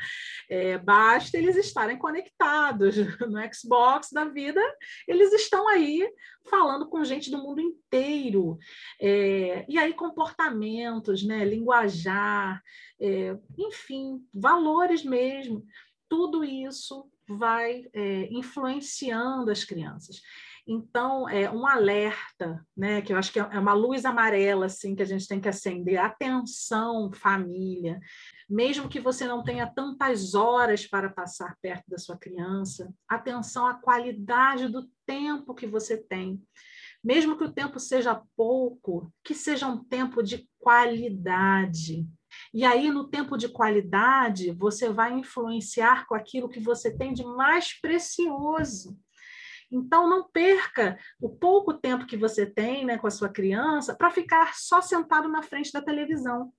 [0.50, 4.62] É, basta eles estarem conectados no Xbox da vida,
[5.08, 6.08] eles estão aí
[6.50, 8.58] falando com gente do mundo inteiro.
[9.00, 11.46] É, e aí comportamentos, né?
[11.46, 12.62] Linguajar,
[13.00, 15.66] é, enfim, valores mesmo.
[16.10, 20.22] Tudo isso vai é, influenciando as crianças.
[20.68, 25.04] Então, é um alerta, né, que eu acho que é uma luz amarela assim que
[25.04, 25.98] a gente tem que acender.
[25.98, 28.00] Atenção, família.
[28.50, 33.76] Mesmo que você não tenha tantas horas para passar perto da sua criança, atenção à
[33.76, 36.42] qualidade do tempo que você tem.
[37.04, 42.08] Mesmo que o tempo seja pouco, que seja um tempo de qualidade.
[42.52, 47.24] E aí, no tempo de qualidade, você vai influenciar com aquilo que você tem de
[47.24, 48.98] mais precioso.
[49.72, 54.12] Então, não perca o pouco tempo que você tem né, com a sua criança para
[54.12, 56.52] ficar só sentado na frente da televisão.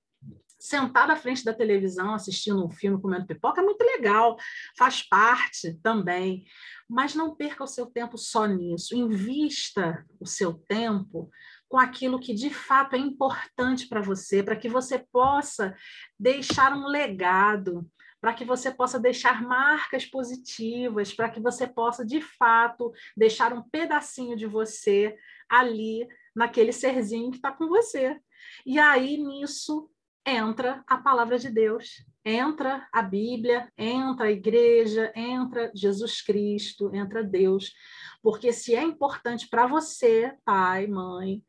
[0.59, 4.37] sentar à frente da televisão assistindo um filme, comendo pipoca, é muito legal,
[4.77, 6.45] faz parte também.
[6.89, 8.97] Mas não perca o seu tempo só nisso.
[8.97, 11.31] Invista o seu tempo
[11.69, 15.75] com aquilo que de fato é importante para você, para que você possa
[16.19, 17.87] deixar um legado,
[18.27, 23.63] para que você possa deixar marcas positivas, para que você possa de fato deixar um
[23.63, 25.17] pedacinho de você
[25.49, 28.19] ali naquele serzinho que está com você.
[28.67, 29.89] E aí nisso
[30.27, 37.23] entra a palavra de Deus, entra a Bíblia, entra a igreja, entra Jesus Cristo, entra
[37.23, 37.73] Deus.
[38.21, 41.45] Porque se é importante para você, pai, mãe,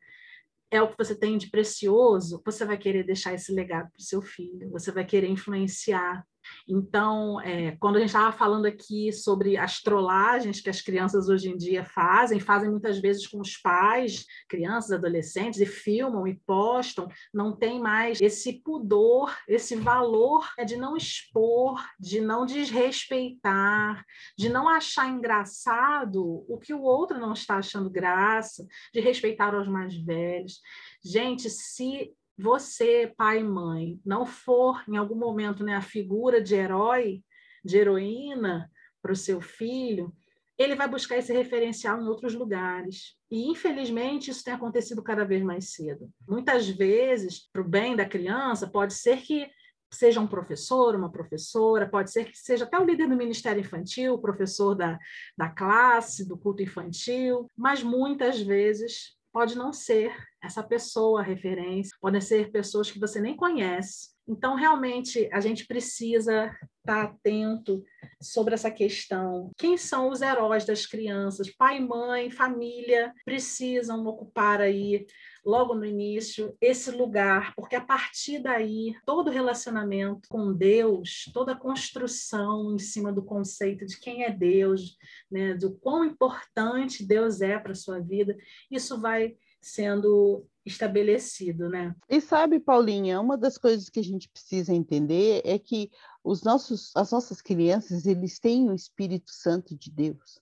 [0.70, 4.04] é o que você tem de precioso, você vai querer deixar esse legado para o
[4.04, 6.24] seu filho, você vai querer influenciar
[6.68, 11.48] então, é, quando a gente estava falando aqui sobre as trollagens que as crianças hoje
[11.48, 17.08] em dia fazem, fazem muitas vezes com os pais, crianças, adolescentes, e filmam e postam,
[17.32, 24.04] não tem mais esse pudor, esse valor é de não expor, de não desrespeitar,
[24.36, 29.68] de não achar engraçado o que o outro não está achando graça, de respeitar os
[29.68, 30.60] mais velhos.
[31.02, 36.54] Gente, se você, pai e mãe, não for em algum momento né, a figura de
[36.54, 37.22] herói,
[37.64, 38.70] de heroína
[39.02, 40.12] para o seu filho,
[40.56, 43.16] ele vai buscar esse referencial em outros lugares.
[43.30, 46.10] E, infelizmente, isso tem acontecido cada vez mais cedo.
[46.28, 49.48] Muitas vezes, para o bem da criança, pode ser que
[49.90, 54.18] seja um professor, uma professora, pode ser que seja até o líder do Ministério Infantil,
[54.18, 54.98] professor da,
[55.36, 61.96] da classe, do culto infantil, mas muitas vezes pode não ser essa pessoa a referência,
[62.00, 64.16] podem ser pessoas que você nem conhece.
[64.28, 67.82] Então, realmente, a gente precisa estar atento
[68.20, 69.50] sobre essa questão.
[69.56, 71.48] Quem são os heróis das crianças?
[71.50, 75.06] Pai, mãe, família precisam ocupar aí
[75.44, 82.74] logo no início esse lugar, porque a partir daí todo relacionamento com Deus, toda construção
[82.74, 84.98] em cima do conceito de quem é Deus,
[85.30, 88.36] né, do quão importante Deus é para sua vida,
[88.70, 91.94] isso vai sendo estabelecido, né?
[92.08, 95.90] E sabe, Paulinha, uma das coisas que a gente precisa entender é que
[96.22, 100.40] os nossos, as nossas crianças, eles têm o Espírito Santo de Deus.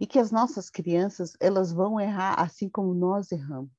[0.00, 3.70] E que as nossas crianças, elas vão errar assim como nós erramos.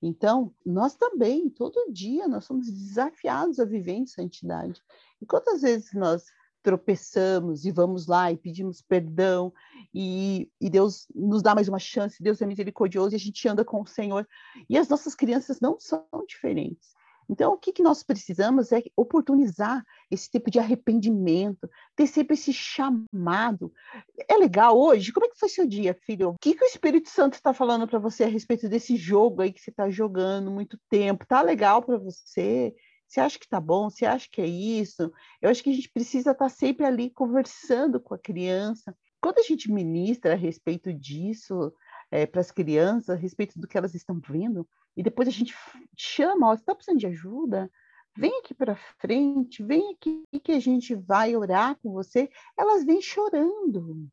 [0.00, 4.80] Então, nós também, todo dia, nós somos desafiados a viver em santidade.
[5.20, 6.24] E quantas vezes nós
[6.68, 9.50] tropeçamos e vamos lá e pedimos perdão
[9.94, 13.64] e, e, Deus nos dá mais uma chance, Deus é misericordioso e a gente anda
[13.64, 14.28] com o Senhor.
[14.68, 16.94] E as nossas crianças não são diferentes.
[17.26, 22.52] Então, o que, que nós precisamos é oportunizar esse tipo de arrependimento, ter sempre esse
[22.52, 23.72] chamado.
[24.28, 25.10] É legal hoje?
[25.10, 26.30] Como é que foi seu dia, filho?
[26.30, 29.52] O que, que o Espírito Santo está falando para você a respeito desse jogo aí
[29.52, 31.26] que você está jogando muito tempo?
[31.26, 32.74] Tá legal para você?
[33.08, 33.88] Você acha que está bom?
[33.88, 35.10] Você acha que é isso?
[35.40, 38.94] Eu acho que a gente precisa estar tá sempre ali conversando com a criança.
[39.20, 41.72] Quando a gente ministra a respeito disso
[42.10, 45.54] é, para as crianças, a respeito do que elas estão vendo, e depois a gente
[45.96, 47.70] chama, ó, você está precisando de ajuda?
[48.16, 52.28] Vem aqui para frente, vem aqui que a gente vai orar com você.
[52.58, 54.08] Elas vêm chorando.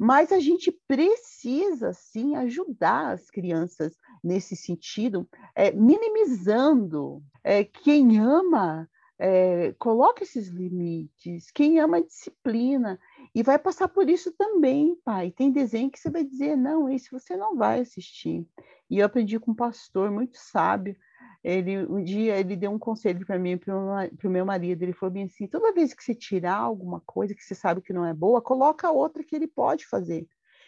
[0.00, 7.20] Mas a gente precisa, sim, ajudar as crianças nesse sentido, é, minimizando.
[7.42, 11.50] É, quem ama, é, coloca esses limites.
[11.50, 12.96] Quem ama, disciplina.
[13.34, 15.32] E vai passar por isso também, pai.
[15.32, 18.46] Tem desenho que você vai dizer, não, esse você não vai assistir.
[18.88, 20.96] E eu aprendi com um pastor muito sábio,
[21.42, 24.82] ele um dia ele deu um conselho para mim para o meu marido.
[24.82, 27.92] Ele falou bem assim toda vez que você tirar alguma coisa que você sabe que
[27.92, 30.26] não é boa coloca outra que ele pode fazer.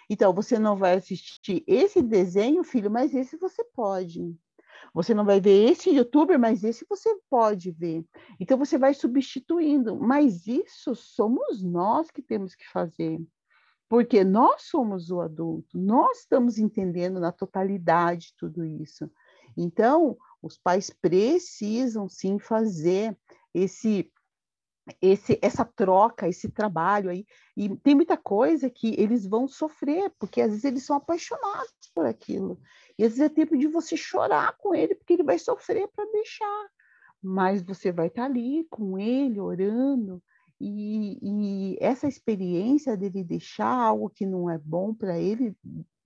[0.08, 4.34] Então você não vai assistir esse desenho filho mas esse você pode.
[4.94, 8.04] Você não vai ver esse youtuber mas esse você pode ver.
[8.38, 9.96] Então você vai substituindo.
[9.96, 13.20] Mas isso somos nós que temos que fazer.
[13.88, 15.76] Porque nós somos o adulto.
[15.76, 19.10] Nós estamos entendendo na totalidade tudo isso
[19.56, 23.16] então os pais precisam sim fazer
[23.54, 24.10] esse
[25.00, 27.26] esse, essa troca, esse trabalho aí.
[27.56, 32.06] E tem muita coisa que eles vão sofrer, porque às vezes eles são apaixonados por
[32.06, 32.60] aquilo.
[32.98, 36.10] E às vezes é tempo de você chorar com ele, porque ele vai sofrer para
[36.10, 36.68] deixar.
[37.22, 40.22] Mas você vai estar tá ali com ele, orando.
[40.60, 45.56] E, e essa experiência dele deixar algo que não é bom para ele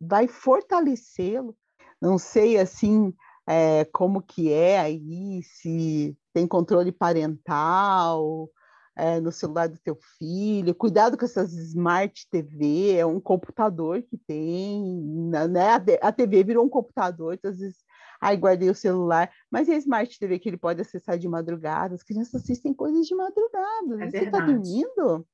[0.00, 1.56] vai fortalecê-lo.
[2.00, 3.14] Não sei assim
[3.46, 8.48] é, como que é aí, se tem controle parental
[8.96, 14.16] é, no celular do teu filho, cuidado com essas smart TV, é um computador que
[14.18, 15.02] tem,
[15.50, 15.98] né?
[16.00, 17.84] A TV virou um computador, então às vezes
[18.24, 21.94] Aí guardei o celular, mas é a Smart TV que ele pode acessar de madrugada.
[21.94, 24.02] As crianças assistem coisas de madrugada.
[24.02, 25.26] É Você está dormindo?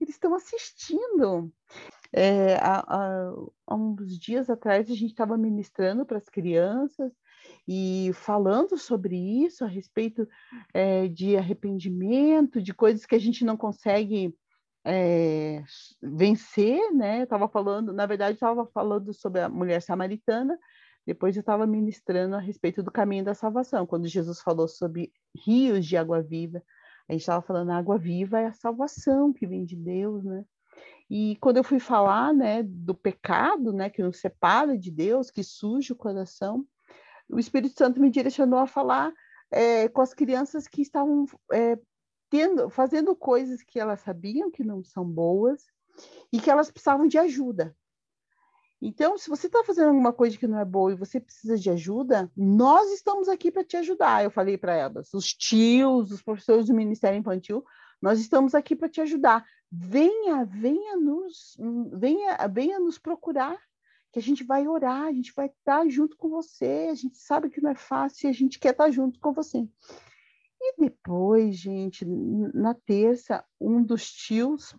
[0.00, 1.52] Eles estão assistindo.
[2.12, 3.34] É, há, há,
[3.66, 7.12] há, uns dias atrás a gente estava ministrando para as crianças
[7.70, 9.14] e falando sobre
[9.44, 10.26] isso a respeito
[10.72, 14.34] é, de arrependimento, de coisas que a gente não consegue
[14.86, 15.62] é,
[16.00, 17.24] vencer, né?
[17.24, 20.58] Estava falando, na verdade, estava falando sobre a mulher samaritana.
[21.06, 25.12] Depois eu estava ministrando a respeito do caminho da salvação, quando Jesus falou sobre
[25.44, 26.62] rios de água viva.
[27.06, 30.42] A gente estava falando a água viva é a salvação que vem de Deus, né?
[31.10, 35.42] E quando eu fui falar, né, do pecado, né, que nos separa de Deus, que
[35.42, 36.66] suja o coração,
[37.28, 39.12] o Espírito Santo me direcionou a falar
[39.50, 41.78] é, com as crianças que estavam é,
[42.30, 45.64] tendo, fazendo coisas que elas sabiam que não são boas
[46.32, 47.74] e que elas precisavam de ajuda.
[48.80, 51.68] Então, se você está fazendo alguma coisa que não é boa e você precisa de
[51.68, 54.22] ajuda, nós estamos aqui para te ajudar.
[54.22, 57.64] Eu falei para elas, os tios, os professores do Ministério Infantil,
[58.00, 59.44] nós estamos aqui para te ajudar.
[59.70, 61.56] Venha, venha nos,
[61.92, 63.58] venha, venha nos procurar,
[64.12, 66.88] que a gente vai orar, a gente vai estar junto com você.
[66.90, 69.68] A gente sabe que não é fácil, e a gente quer estar junto com você.
[70.60, 74.74] E depois, gente, na terça, um dos tios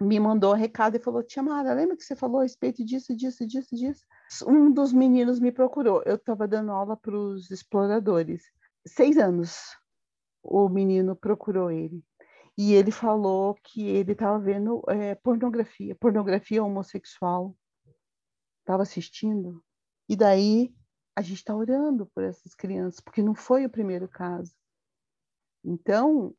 [0.00, 3.16] me mandou um recado e falou: Tia Mara, lembra que você falou a respeito disso,
[3.16, 4.04] disso, disso, disso?
[4.46, 6.02] Um dos meninos me procurou.
[6.04, 8.44] Eu estava dando aula para os exploradores.
[8.86, 9.76] Seis anos,
[10.42, 12.04] o menino procurou ele.
[12.58, 17.54] E ele falou que ele estava vendo é, pornografia, pornografia homossexual.
[18.66, 19.62] Estava assistindo.
[20.08, 20.74] E daí
[21.14, 24.52] a gente está orando por essas crianças, porque não foi o primeiro caso.
[25.64, 26.34] Então,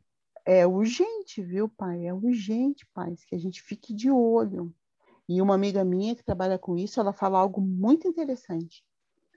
[0.46, 2.06] é urgente, viu, pai?
[2.06, 4.76] É urgente, pai, que a gente fique de olho.
[5.28, 8.84] E uma amiga minha que trabalha com isso, ela fala algo muito interessante.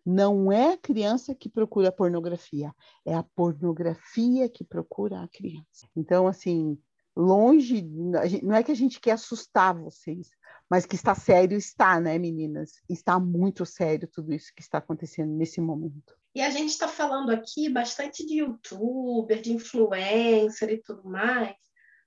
[0.05, 2.75] Não é a criança que procura pornografia,
[3.07, 5.89] é a pornografia que procura a criança.
[5.95, 6.77] Então, assim,
[7.17, 10.31] longe, não é que a gente quer assustar vocês,
[10.69, 12.81] mas que está sério, está, né, meninas?
[12.89, 16.15] Está muito sério tudo isso que está acontecendo nesse momento.
[16.35, 21.57] E a gente está falando aqui bastante de youtuber, de influencer e tudo mais,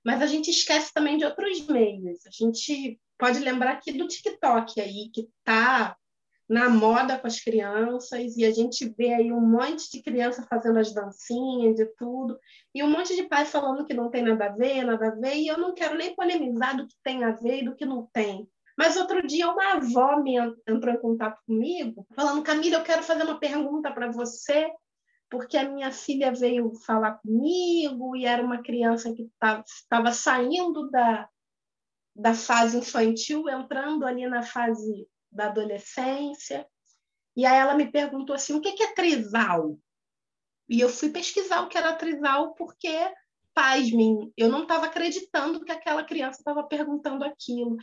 [0.04, 2.26] mas a gente esquece também de outros meios.
[2.26, 5.96] A gente pode lembrar aqui do TikTok aí, que está
[6.48, 10.78] na moda com as crianças, e a gente vê aí um monte de criança fazendo
[10.78, 12.38] as dancinhas e tudo,
[12.74, 15.36] e um monte de pais falando que não tem nada a ver, nada a ver,
[15.36, 18.06] e eu não quero nem polemizar do que tem a ver e do que não
[18.12, 18.48] tem.
[18.76, 20.36] Mas outro dia uma avó me
[20.68, 24.68] entrou em contato comigo, falando: Camila, eu quero fazer uma pergunta para você,
[25.30, 31.28] porque a minha filha veio falar comigo e era uma criança que estava saindo da,
[32.14, 36.66] da fase infantil, entrando ali na fase da adolescência.
[37.36, 39.76] E aí ela me perguntou assim: o que é trisal?
[40.68, 42.96] E eu fui pesquisar o que era trisal, porque,
[43.52, 47.76] pasmem, eu não estava acreditando que aquela criança estava perguntando aquilo.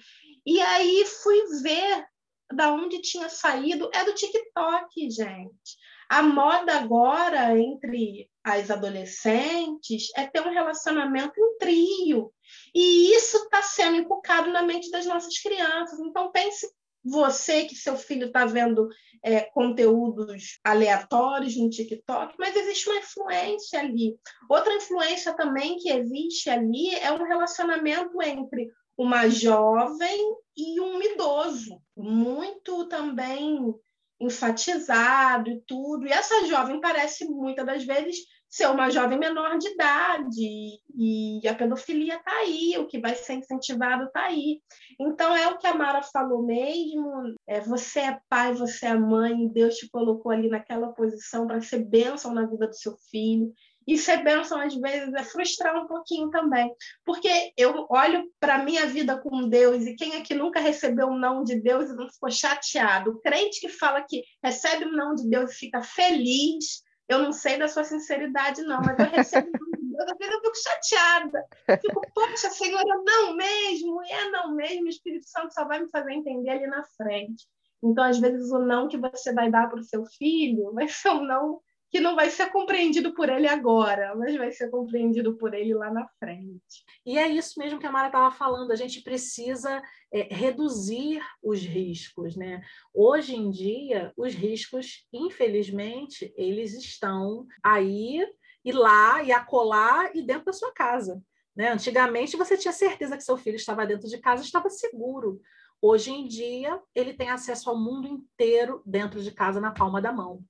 [0.45, 2.05] E aí fui ver
[2.53, 3.89] da onde tinha saído.
[3.93, 5.77] É do TikTok, gente.
[6.09, 12.33] A moda agora entre as adolescentes é ter um relacionamento em trio.
[12.75, 15.99] E isso está sendo inculcado na mente das nossas crianças.
[15.99, 16.67] Então, pense
[17.03, 18.87] você que seu filho está vendo
[19.23, 24.17] é, conteúdos aleatórios no TikTok, mas existe uma influência ali.
[24.49, 31.81] Outra influência também que existe ali é um relacionamento entre uma jovem e um idoso,
[31.95, 33.73] muito também
[34.19, 36.05] enfatizado e tudo.
[36.05, 38.17] E essa jovem parece muitas das vezes
[38.51, 43.35] ser uma jovem menor de idade e a pedofilia está aí, o que vai ser
[43.35, 44.59] incentivado está aí.
[44.99, 49.47] Então é o que a Mara falou mesmo, é, você é pai, você é mãe,
[49.47, 53.53] Deus te colocou ali naquela posição para ser bênção na vida do seu filho.
[53.87, 56.71] E ser bênção, às vezes, é frustrar um pouquinho também.
[57.03, 61.43] Porque eu olho para minha vida com Deus, e quem aqui nunca recebeu um não
[61.43, 63.09] de Deus e não ficou chateado?
[63.09, 67.31] O crente que fala que recebe um não de Deus e fica feliz, eu não
[67.31, 69.49] sei da sua sinceridade, não, mas eu recebo
[70.01, 71.45] às vezes eu fico chateada.
[71.81, 75.89] Fico, poxa, Senhor, eu não mesmo, é não mesmo, o Espírito Santo só vai me
[75.89, 77.45] fazer entender ali na frente.
[77.83, 81.09] Então, às vezes, o não que você vai dar para o seu filho vai ser
[81.09, 81.59] um não
[81.91, 85.91] que não vai ser compreendido por ele agora, mas vai ser compreendido por ele lá
[85.91, 86.85] na frente.
[87.05, 91.59] E é isso mesmo que a Mara estava falando, a gente precisa é, reduzir os
[91.59, 92.37] riscos.
[92.37, 92.61] Né?
[92.93, 98.25] Hoje em dia, os riscos, infelizmente, eles estão aí
[98.63, 101.21] e lá e acolá e dentro da sua casa.
[101.53, 101.73] Né?
[101.73, 105.41] Antigamente, você tinha certeza que seu filho estava dentro de casa, estava seguro.
[105.81, 110.13] Hoje em dia, ele tem acesso ao mundo inteiro dentro de casa, na palma da
[110.13, 110.41] mão.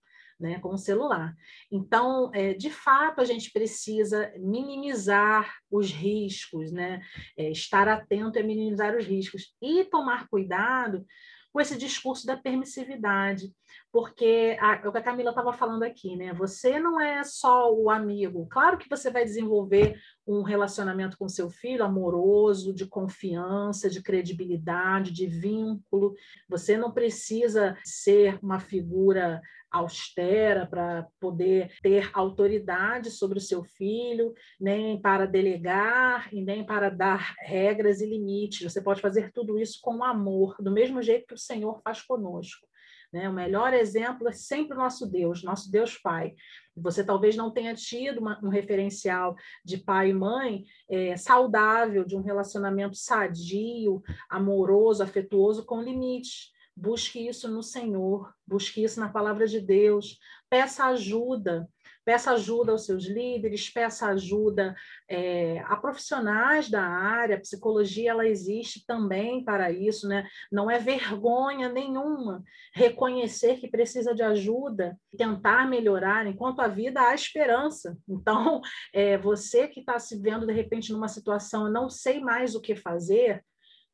[0.42, 1.34] Né, com o celular.
[1.72, 7.02] Então, é, de fato, a gente precisa minimizar os riscos, né,
[7.38, 11.06] é, estar atento a minimizar os riscos e tomar cuidado
[11.52, 13.54] com esse discurso da permissividade,
[13.92, 16.34] porque a, é o que a Camila estava falando aqui, né?
[16.34, 18.48] Você não é só o amigo.
[18.50, 25.12] Claro que você vai desenvolver um relacionamento com seu filho amoroso, de confiança, de credibilidade,
[25.12, 26.16] de vínculo.
[26.48, 29.42] Você não precisa ser uma figura
[29.72, 36.90] austera para poder ter autoridade sobre o seu filho, nem para delegar e nem para
[36.90, 38.72] dar regras e limites.
[38.72, 42.68] Você pode fazer tudo isso com amor, do mesmo jeito que o Senhor faz conosco.
[43.12, 43.28] Né?
[43.28, 46.34] O melhor exemplo é sempre o nosso Deus, nosso Deus Pai.
[46.76, 52.16] Você talvez não tenha tido uma, um referencial de pai e mãe é, saudável, de
[52.16, 56.52] um relacionamento sadio, amoroso, afetuoso, com limites.
[56.82, 60.18] Busque isso no Senhor, busque isso na palavra de Deus,
[60.50, 61.70] peça ajuda,
[62.04, 64.76] peça ajuda aos seus líderes, peça ajuda
[65.08, 70.28] é, a profissionais da área, a psicologia ela existe também para isso, né?
[70.52, 77.14] Não é vergonha nenhuma reconhecer que precisa de ajuda, tentar melhorar, enquanto a vida há
[77.14, 77.96] esperança.
[78.10, 78.60] Então,
[78.92, 82.62] é, você que está se vendo de repente numa situação, eu não sei mais o
[82.62, 83.46] que fazer,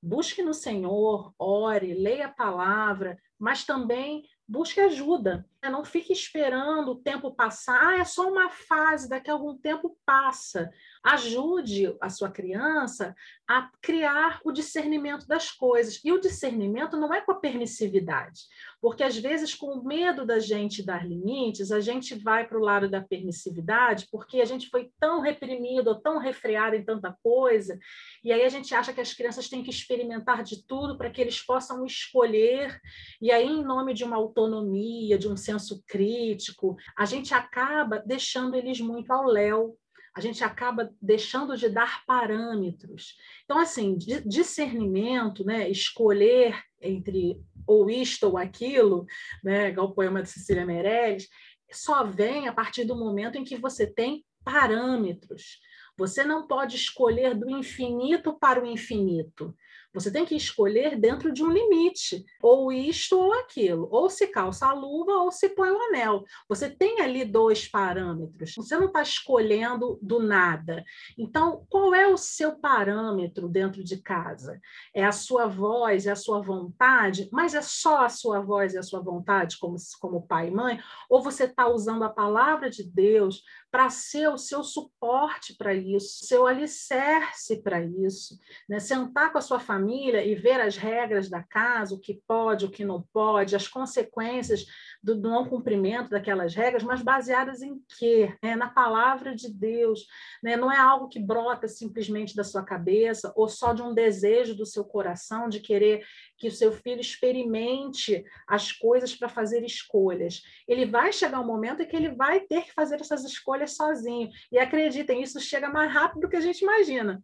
[0.01, 5.45] busque no Senhor, ore, leia a palavra, mas também busque ajuda.
[5.61, 5.69] Né?
[5.69, 7.79] Não fique esperando o tempo passar.
[7.81, 10.71] Ah, é só uma fase, daqui a algum tempo passa.
[11.09, 13.15] Ajude a sua criança
[13.47, 16.01] a criar o discernimento das coisas.
[16.03, 18.41] E o discernimento não é com a permissividade,
[18.81, 22.89] porque às vezes, com medo da gente dar limites, a gente vai para o lado
[22.89, 27.79] da permissividade, porque a gente foi tão reprimido ou tão refreado em tanta coisa,
[28.21, 31.21] e aí a gente acha que as crianças têm que experimentar de tudo para que
[31.21, 32.81] eles possam escolher,
[33.21, 38.55] e aí, em nome de uma autonomia, de um senso crítico, a gente acaba deixando
[38.55, 39.77] eles muito ao léu
[40.17, 43.15] a gente acaba deixando de dar parâmetros.
[43.45, 43.95] Então, assim,
[44.25, 49.05] discernimento, né, escolher entre ou isto ou aquilo,
[49.43, 51.29] né, igual o poema de Cecília Meirelles,
[51.71, 55.59] só vem a partir do momento em que você tem parâmetros.
[55.95, 59.55] Você não pode escolher do infinito para o infinito.
[59.99, 64.67] Você tem que escolher dentro de um limite, ou isto ou aquilo, ou se calça
[64.67, 66.23] a luva ou se põe o anel.
[66.47, 70.83] Você tem ali dois parâmetros, você não está escolhendo do nada.
[71.17, 74.59] Então, qual é o seu parâmetro dentro de casa?
[74.93, 78.77] É a sua voz, é a sua vontade, mas é só a sua voz e
[78.77, 80.79] a sua vontade, como, como pai e mãe?
[81.09, 86.25] Ou você está usando a palavra de Deus para ser o seu suporte para isso,
[86.25, 88.37] seu alicerce para isso,
[88.67, 88.79] né?
[88.79, 92.71] sentar com a sua família e ver as regras da casa, o que pode, o
[92.71, 94.65] que não pode, as consequências
[95.03, 98.35] do, do não cumprimento daquelas regras, mas baseadas em quê?
[98.41, 100.07] É, na palavra de Deus.
[100.41, 100.55] Né?
[100.55, 104.65] Não é algo que brota simplesmente da sua cabeça ou só de um desejo do
[104.65, 106.03] seu coração de querer
[106.37, 110.43] que o seu filho experimente as coisas para fazer escolhas.
[110.67, 114.29] Ele vai chegar um momento em que ele vai ter que fazer essas escolhas sozinho.
[114.51, 117.23] E acreditem, isso chega mais rápido do que a gente imagina.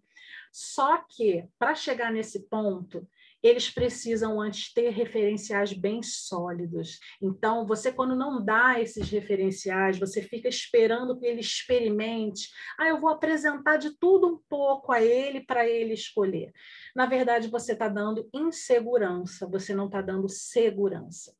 [0.51, 3.07] Só que, para chegar nesse ponto,
[3.43, 6.97] eles precisam antes ter referenciais bem sólidos.
[7.21, 12.49] Então, você, quando não dá esses referenciais, você fica esperando que ele experimente.
[12.79, 16.53] Ah, eu vou apresentar de tudo um pouco a ele para ele escolher.
[16.95, 21.35] Na verdade, você está dando insegurança, você não está dando segurança.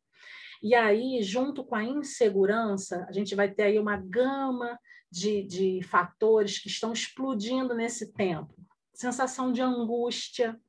[0.62, 4.78] E aí, junto com a insegurança, a gente vai ter aí uma gama
[5.10, 8.54] de, de fatores que estão explodindo nesse tempo
[8.94, 10.60] sensação de angústia,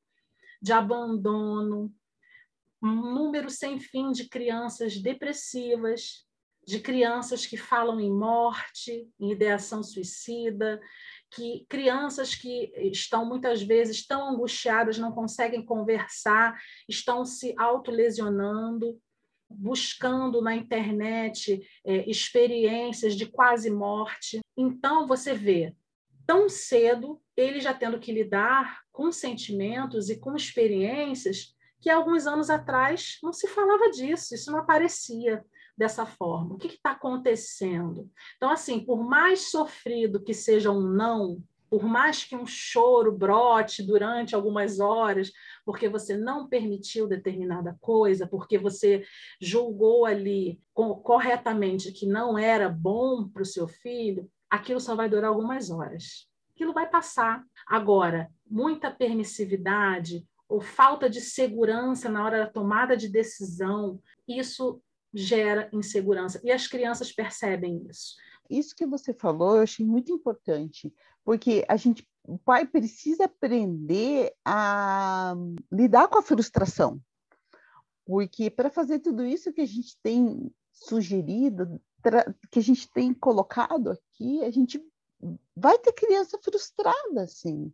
[0.64, 1.94] de abandono,
[2.82, 6.24] um número sem fim de crianças depressivas,
[6.66, 10.80] de crianças que falam em morte, em ideação suicida,
[11.30, 16.58] que crianças que estão muitas vezes tão angustiadas, não conseguem conversar,
[16.88, 18.98] estão se autolesionando,
[19.50, 24.40] buscando na internet é, experiências de quase morte.
[24.56, 25.76] Então, você vê
[26.26, 32.48] tão cedo ele já tendo que lidar com sentimentos e com experiências que alguns anos
[32.48, 35.44] atrás não se falava disso, isso não aparecia
[35.76, 36.54] dessa forma.
[36.54, 38.10] O que está acontecendo?
[38.36, 43.82] Então, assim, por mais sofrido que seja um não, por mais que um choro brote
[43.82, 45.32] durante algumas horas,
[45.64, 49.04] porque você não permitiu determinada coisa, porque você
[49.40, 55.30] julgou ali corretamente que não era bom para o seu filho, aquilo só vai durar
[55.30, 56.28] algumas horas.
[56.54, 57.44] Aquilo vai passar.
[57.66, 64.80] Agora, muita permissividade ou falta de segurança na hora da tomada de decisão, isso
[65.12, 66.40] gera insegurança.
[66.44, 68.16] E as crianças percebem isso.
[68.48, 70.92] Isso que você falou, eu achei muito importante,
[71.24, 75.34] porque a gente, o pai precisa aprender a
[75.72, 77.00] lidar com a frustração.
[78.04, 81.80] Porque para fazer tudo isso que a gente tem sugerido,
[82.50, 84.78] que a gente tem colocado aqui, a gente
[85.56, 87.72] vai ter criança frustrada, assim.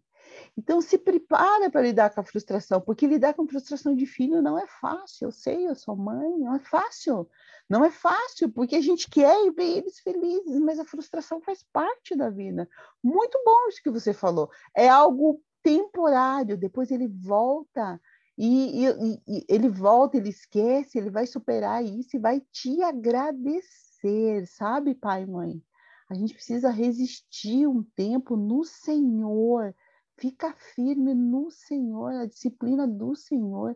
[0.56, 4.58] Então, se prepara para lidar com a frustração, porque lidar com frustração de filho não
[4.58, 5.26] é fácil.
[5.26, 7.28] Eu sei, eu sou mãe, não é fácil.
[7.68, 12.16] Não é fácil, porque a gente quer ver eles felizes, mas a frustração faz parte
[12.16, 12.68] da vida.
[13.02, 14.50] Muito bom isso que você falou.
[14.74, 18.00] É algo temporário, depois ele volta.
[18.36, 24.46] E, e, e ele volta, ele esquece, ele vai superar isso e vai te agradecer,
[24.46, 25.62] sabe, pai e mãe?
[26.10, 29.74] A gente precisa resistir um tempo no Senhor,
[30.20, 33.74] Fica firme no Senhor, a disciplina do Senhor.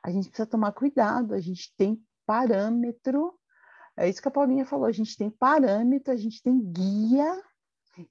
[0.00, 3.36] A gente precisa tomar cuidado, a gente tem parâmetro.
[3.96, 7.42] É isso que a Paulinha falou, a gente tem parâmetro, a gente tem guia,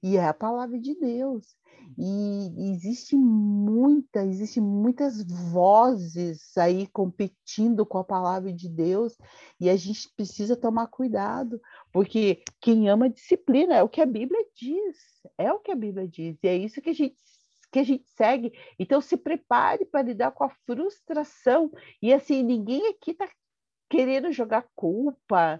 [0.02, 1.56] e é a palavra de Deus.
[1.98, 9.16] E existe muita, existe muitas vozes aí competindo com a palavra de Deus,
[9.60, 11.60] e a gente precisa tomar cuidado,
[11.92, 14.96] porque quem ama disciplina é o que a Bíblia diz,
[15.36, 17.16] é o que a Bíblia diz, e é isso que a gente
[17.72, 18.52] que a gente segue.
[18.78, 21.72] Então, se prepare para lidar com a frustração.
[22.02, 23.26] E assim, ninguém aqui está
[23.88, 25.58] querendo jogar culpa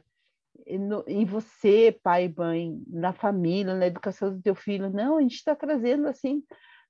[0.79, 4.91] no, em você, pai mãe, na família, na educação do teu filho.
[4.91, 6.43] Não, a gente está trazendo assim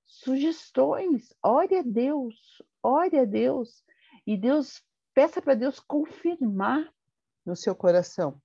[0.05, 1.33] sugestões.
[1.43, 2.35] Ore a Deus,
[2.83, 3.83] ore a Deus.
[4.27, 4.83] E Deus,
[5.15, 6.89] peça para Deus confirmar
[7.45, 8.41] no seu coração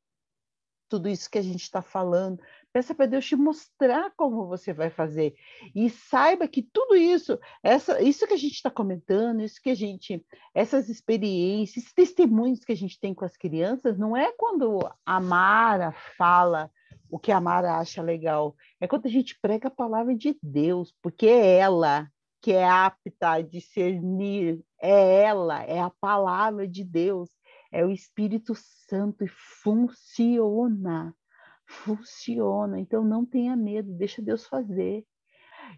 [0.89, 2.41] tudo isso que a gente está falando.
[2.77, 5.33] Peça para Deus te mostrar como você vai fazer.
[5.73, 9.75] E saiba que tudo isso, essa, isso que a gente está comentando, isso que a
[9.75, 10.23] gente,
[10.53, 15.91] essas experiências, testemunhos que a gente tem com as crianças, não é quando a Mara
[16.19, 16.69] fala
[17.09, 18.55] o que a Mara acha legal.
[18.79, 22.07] É quando a gente prega a palavra de Deus, porque é ela
[22.39, 27.27] que é apta a discernir, é ela, é a palavra de Deus
[27.71, 29.27] é o Espírito Santo e
[29.63, 31.13] funciona.
[31.67, 32.79] Funciona.
[32.79, 35.05] Então não tenha medo, deixa Deus fazer.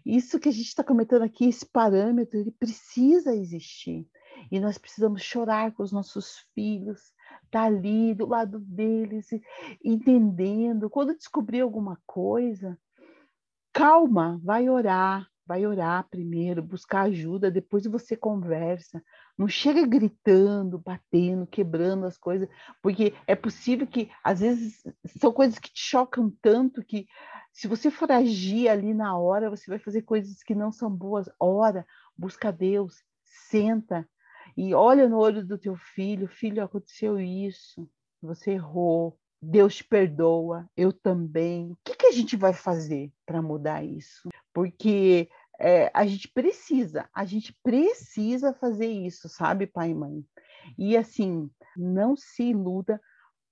[0.06, 4.08] Isso que a gente está comentando aqui, esse parâmetro, ele precisa existir.
[4.50, 7.00] E nós precisamos chorar com os nossos filhos,
[7.44, 9.28] estar tá ali do lado deles,
[9.84, 10.88] entendendo.
[10.88, 12.78] Quando descobrir alguma coisa,
[13.72, 19.02] calma, vai orar, vai orar primeiro, buscar ajuda, depois você conversa.
[19.36, 22.48] Não chega gritando, batendo, quebrando as coisas,
[22.80, 24.80] porque é possível que, às vezes,
[25.18, 27.04] são coisas que te chocam tanto que,
[27.52, 31.28] se você for agir ali na hora, você vai fazer coisas que não são boas.
[31.40, 31.84] Ora,
[32.16, 34.08] busca Deus, senta
[34.56, 37.90] e olha no olho do teu filho: filho, aconteceu isso,
[38.22, 41.72] você errou, Deus te perdoa, eu também.
[41.72, 44.28] O que, que a gente vai fazer para mudar isso?
[44.52, 45.30] Porque
[45.60, 50.24] é, a gente precisa, a gente precisa fazer isso, sabe, pai e mãe?
[50.78, 52.98] E assim, não se iluda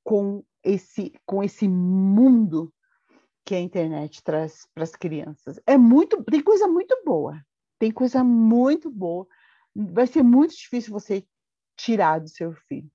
[0.03, 2.73] com esse, com esse mundo
[3.45, 5.61] que a internet traz para as crianças.
[5.67, 7.39] É muito, tem coisa muito boa,
[7.79, 9.27] tem coisa muito boa.
[9.75, 11.23] Vai ser muito difícil você
[11.77, 12.91] tirar do seu filho,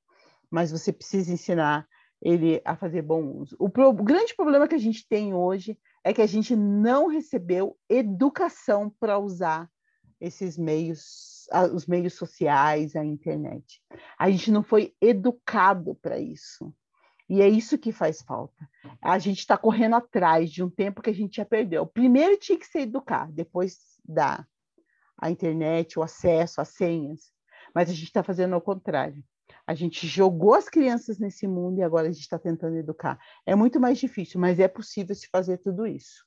[0.49, 1.87] mas você precisa ensinar
[2.19, 3.55] ele a fazer bom uso.
[3.59, 7.07] O, pro, o grande problema que a gente tem hoje é que a gente não
[7.07, 9.69] recebeu educação para usar
[10.19, 13.81] esses meios, os meios sociais, a internet.
[14.17, 16.73] A gente não foi educado para isso.
[17.29, 18.69] E é isso que faz falta.
[19.01, 21.85] A gente está correndo atrás de um tempo que a gente já perdeu.
[21.85, 24.47] Primeiro tinha que ser educar, depois dar
[25.17, 27.31] a internet, o acesso, as senhas.
[27.73, 29.23] Mas a gente está fazendo ao contrário.
[29.65, 33.19] A gente jogou as crianças nesse mundo e agora a gente está tentando educar.
[33.45, 36.25] É muito mais difícil, mas é possível se fazer tudo isso.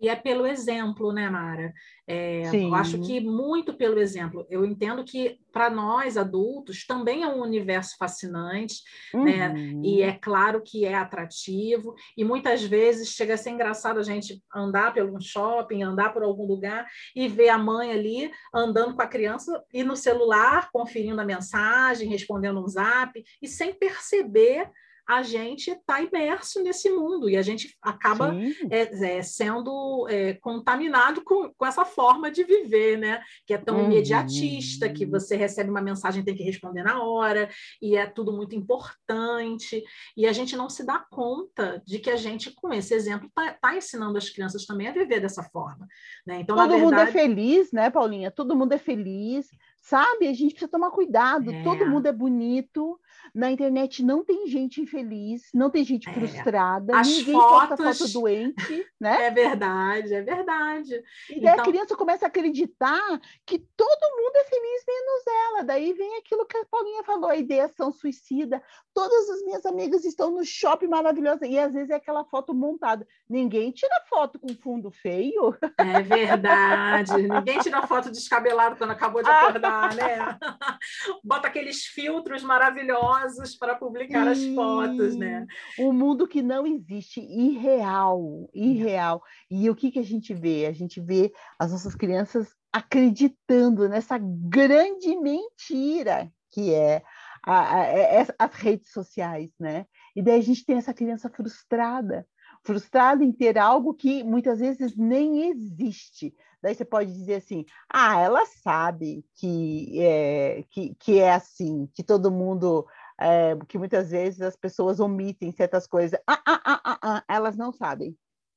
[0.00, 1.72] E é pelo exemplo, né, Mara?
[2.06, 4.46] É, eu acho que muito pelo exemplo.
[4.50, 8.82] Eu entendo que para nós adultos também é um universo fascinante,
[9.14, 9.24] uhum.
[9.24, 9.54] né?
[9.84, 11.94] E é claro que é atrativo.
[12.16, 16.46] E muitas vezes chega a ser engraçado a gente andar pelo shopping, andar por algum
[16.46, 21.24] lugar e ver a mãe ali andando com a criança e no celular conferindo a
[21.24, 24.68] mensagem, respondendo um zap e sem perceber
[25.10, 28.32] a gente está imerso nesse mundo e a gente acaba
[28.70, 33.20] é, é, sendo é, contaminado com, com essa forma de viver, né?
[33.44, 33.86] Que é tão uhum.
[33.86, 37.50] imediatista, que você recebe uma mensagem e tem que responder na hora,
[37.82, 39.82] e é tudo muito importante,
[40.16, 43.52] e a gente não se dá conta de que a gente, com esse exemplo, está
[43.54, 45.88] tá ensinando as crianças também a viver dessa forma.
[46.24, 46.38] Né?
[46.38, 46.84] Então, Todo verdade...
[46.84, 48.30] mundo é feliz, né, Paulinha?
[48.30, 49.50] Todo mundo é feliz
[49.80, 50.28] sabe?
[50.28, 51.50] A gente precisa tomar cuidado.
[51.50, 51.62] É.
[51.62, 53.00] Todo mundo é bonito.
[53.34, 56.12] Na internet não tem gente infeliz, não tem gente é.
[56.12, 57.76] frustrada, As ninguém fotos...
[57.76, 59.26] posta foto doente, né?
[59.26, 60.94] É verdade, é verdade.
[61.28, 61.60] E daí então...
[61.60, 65.64] a criança começa a acreditar que todo mundo é feliz menos ela.
[65.64, 68.62] Daí vem aquilo que a Paulinha falou, a ideação suicida.
[68.92, 73.06] Todas as minhas amigas estão no shopping maravilhosa e às vezes é aquela foto montada.
[73.28, 75.56] Ninguém tira foto com fundo feio.
[75.78, 77.22] É verdade.
[77.22, 80.38] Ninguém tira foto descabelado quando acabou de acordar, né?
[81.22, 83.19] Bota aqueles filtros maravilhosos
[83.58, 85.46] para publicar as fotos, né?
[85.78, 89.22] Um mundo que não existe, irreal, irreal.
[89.50, 90.66] E o que, que a gente vê?
[90.66, 97.02] A gente vê as nossas crianças acreditando nessa grande mentira que é
[97.44, 99.86] a, a, é, as redes sociais, né?
[100.14, 102.26] E daí a gente tem essa criança frustrada,
[102.62, 106.34] frustrada em ter algo que muitas vezes nem existe.
[106.62, 112.02] Daí você pode dizer assim: ah, ela sabe que é, que, que é assim, que
[112.02, 112.86] todo mundo.
[113.20, 116.18] É, que muitas vezes as pessoas omitem certas coisas.
[116.26, 118.16] Ah, ah, ah, ah, ah, elas não sabem.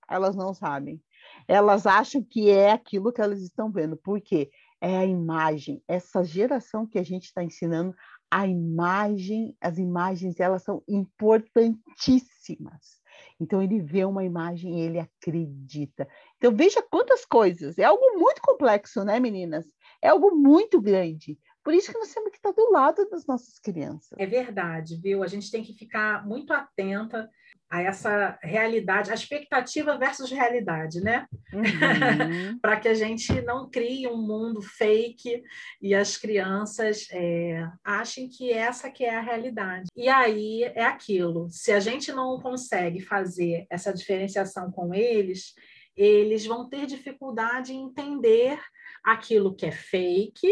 [0.10, 1.02] Elas não sabem.
[1.48, 3.98] Elas acham que é aquilo que elas estão vendo.
[3.98, 4.50] Por quê?
[4.82, 5.82] É a imagem.
[5.88, 7.96] Essa geração que a gente está ensinando,
[8.30, 13.02] a imagem, as imagens, elas são importantíssimas.
[13.40, 16.08] Então ele vê uma imagem e ele acredita.
[16.38, 17.78] Então veja quantas coisas.
[17.78, 19.66] É algo muito complexo, né, meninas?
[20.02, 21.38] É algo muito grande.
[21.64, 24.12] Por isso que nós temos que estar do lado das nossas crianças.
[24.18, 25.24] É verdade, viu?
[25.24, 27.30] A gente tem que ficar muito atenta
[27.74, 31.26] a essa realidade, a expectativa versus realidade, né?
[31.52, 32.60] Uhum.
[32.62, 35.42] Para que a gente não crie um mundo fake
[35.82, 39.90] e as crianças é, achem que essa que é a realidade.
[39.96, 45.56] E aí é aquilo, se a gente não consegue fazer essa diferenciação com eles,
[45.96, 48.60] eles vão ter dificuldade em entender
[49.04, 50.48] aquilo que é fake,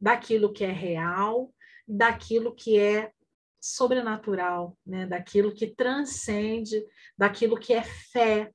[0.00, 1.52] daquilo que é real,
[1.86, 3.12] daquilo que é
[3.60, 5.06] sobrenatural, né?
[5.06, 6.82] daquilo que transcende,
[7.16, 8.52] daquilo que é fé,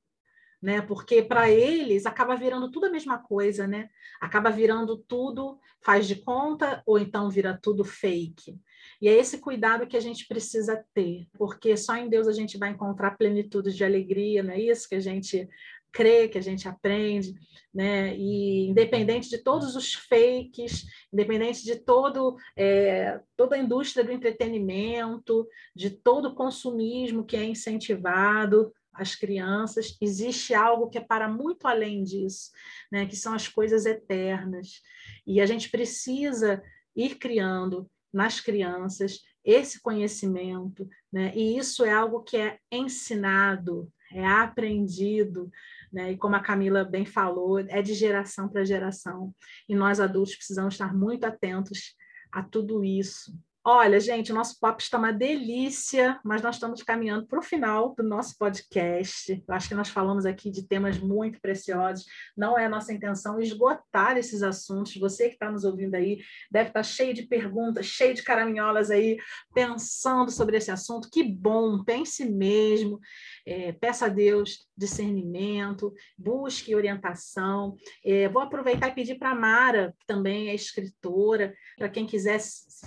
[0.60, 0.80] né?
[0.82, 3.88] Porque para eles acaba virando tudo a mesma coisa, né?
[4.20, 8.58] Acaba virando tudo faz de conta ou então vira tudo fake.
[9.00, 12.58] E é esse cuidado que a gente precisa ter, porque só em Deus a gente
[12.58, 15.48] vai encontrar plenitude de alegria, não é isso que a gente
[15.96, 17.34] crê, que a gente aprende,
[17.74, 18.14] né?
[18.14, 25.48] E independente de todos os fakes, independente de todo, é, toda a indústria do entretenimento,
[25.74, 31.66] de todo o consumismo que é incentivado às crianças, existe algo que é para muito
[31.66, 32.50] além disso,
[32.92, 33.06] né?
[33.06, 34.82] Que são as coisas eternas.
[35.26, 36.62] E a gente precisa
[36.94, 41.32] ir criando nas crianças esse conhecimento, né?
[41.34, 45.50] E isso é algo que é ensinado, é aprendido,
[45.92, 46.12] né?
[46.12, 49.34] E como a Camila bem falou, é de geração para geração.
[49.68, 51.94] E nós adultos precisamos estar muito atentos
[52.32, 53.32] a tudo isso.
[53.68, 57.96] Olha, gente, o nosso papo está uma delícia, mas nós estamos caminhando para o final
[57.96, 59.32] do nosso podcast.
[59.32, 62.06] Eu acho que nós falamos aqui de temas muito preciosos.
[62.36, 64.96] Não é a nossa intenção esgotar esses assuntos.
[64.98, 69.18] Você que está nos ouvindo aí deve estar cheio de perguntas, cheio de caraminholas aí,
[69.52, 71.10] pensando sobre esse assunto.
[71.10, 73.00] Que bom, pense mesmo.
[73.44, 77.76] É, peça a Deus discernimento, busque orientação.
[78.04, 82.40] É, vou aproveitar e pedir para a Mara, que também é escritora, para quem quiser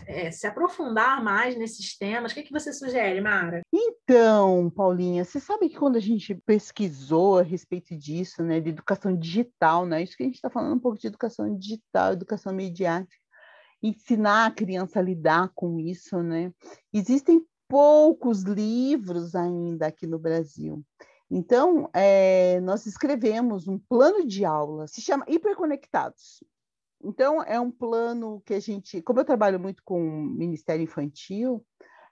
[0.07, 2.31] é, se aprofundar mais nesses temas.
[2.31, 3.61] O que, que você sugere, Mara?
[3.73, 9.15] Então, Paulinha, você sabe que quando a gente pesquisou a respeito disso, né, de educação
[9.15, 13.17] digital, né, isso que a gente está falando um pouco de educação digital, educação mediática,
[13.81, 16.51] ensinar a criança a lidar com isso, né?
[16.93, 20.83] Existem poucos livros ainda aqui no Brasil.
[21.31, 26.43] Então, é, nós escrevemos um plano de aula, se chama Hiperconectados.
[27.03, 31.63] Então, é um plano que a gente, como eu trabalho muito com o Ministério Infantil,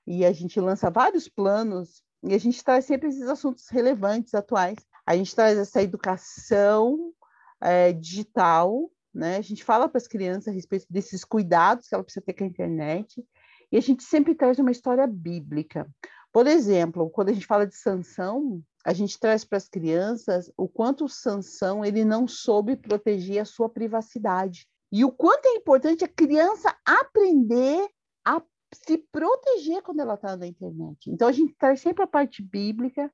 [0.05, 4.77] e a gente lança vários planos, e a gente traz sempre esses assuntos relevantes, atuais.
[5.05, 7.11] A gente traz essa educação
[7.59, 9.37] é, digital, né?
[9.37, 12.43] A gente fala para as crianças a respeito desses cuidados que ela precisa ter com
[12.43, 13.25] a internet,
[13.71, 15.89] e a gente sempre traz uma história bíblica.
[16.37, 20.67] Por exemplo, quando a gente fala de Sansão, a gente traz para as crianças o
[20.67, 24.67] quanto o Sansão ele não soube proteger a sua privacidade.
[24.91, 27.89] E o quanto é importante a criança aprender
[28.23, 28.39] a
[28.71, 31.09] se proteger quando ela está na internet.
[31.09, 33.11] Então, a gente traz sempre a parte bíblica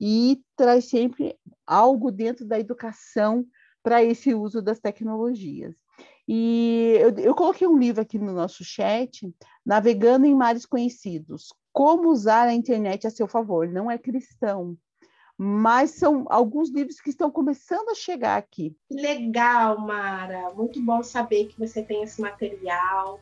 [0.00, 3.44] e traz sempre algo dentro da educação
[3.82, 5.76] para esse uso das tecnologias.
[6.26, 9.28] E eu, eu, coloquei um livro aqui no nosso chat,
[9.66, 13.68] Navegando em Mares Conhecidos, Como Usar a Internet a Seu Favor.
[13.68, 14.76] Não é cristão,
[15.36, 18.76] mas são alguns livros que estão começando a chegar aqui.
[18.90, 20.52] Legal, Mara.
[20.54, 23.20] Muito bom saber que você tem esse material.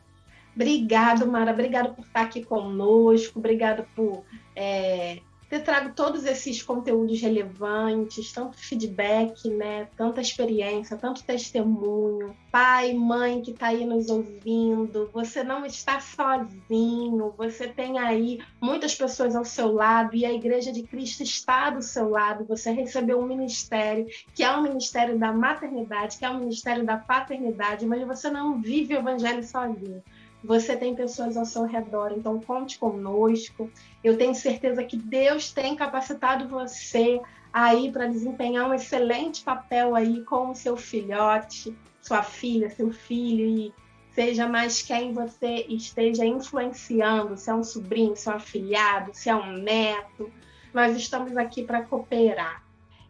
[0.55, 1.51] Obrigado, Mara.
[1.51, 3.39] Obrigado por estar aqui conosco.
[3.39, 4.23] Obrigado por
[4.55, 5.19] é,
[5.51, 12.33] ter trago todos esses conteúdos relevantes, tanto feedback, né, tanta experiência, tanto testemunho.
[12.49, 18.95] Pai, mãe que está aí nos ouvindo, você não está sozinho, você tem aí muitas
[18.95, 22.45] pessoas ao seu lado e a Igreja de Cristo está do seu lado.
[22.45, 26.39] Você recebeu um ministério que é o um ministério da maternidade, que é o um
[26.39, 30.01] ministério da paternidade, mas você não vive o evangelho sozinho
[30.43, 33.69] você tem pessoas ao seu redor, então conte conosco.
[34.03, 37.21] Eu tenho certeza que Deus tem capacitado você
[37.53, 43.45] aí para desempenhar um excelente papel aí com o seu filhote, sua filha, seu filho
[43.45, 43.73] e
[44.13, 49.29] seja mais quem você esteja influenciando, se é um sobrinho, se é um afilhado, se
[49.29, 50.31] é um neto.
[50.73, 52.63] Nós estamos aqui para cooperar.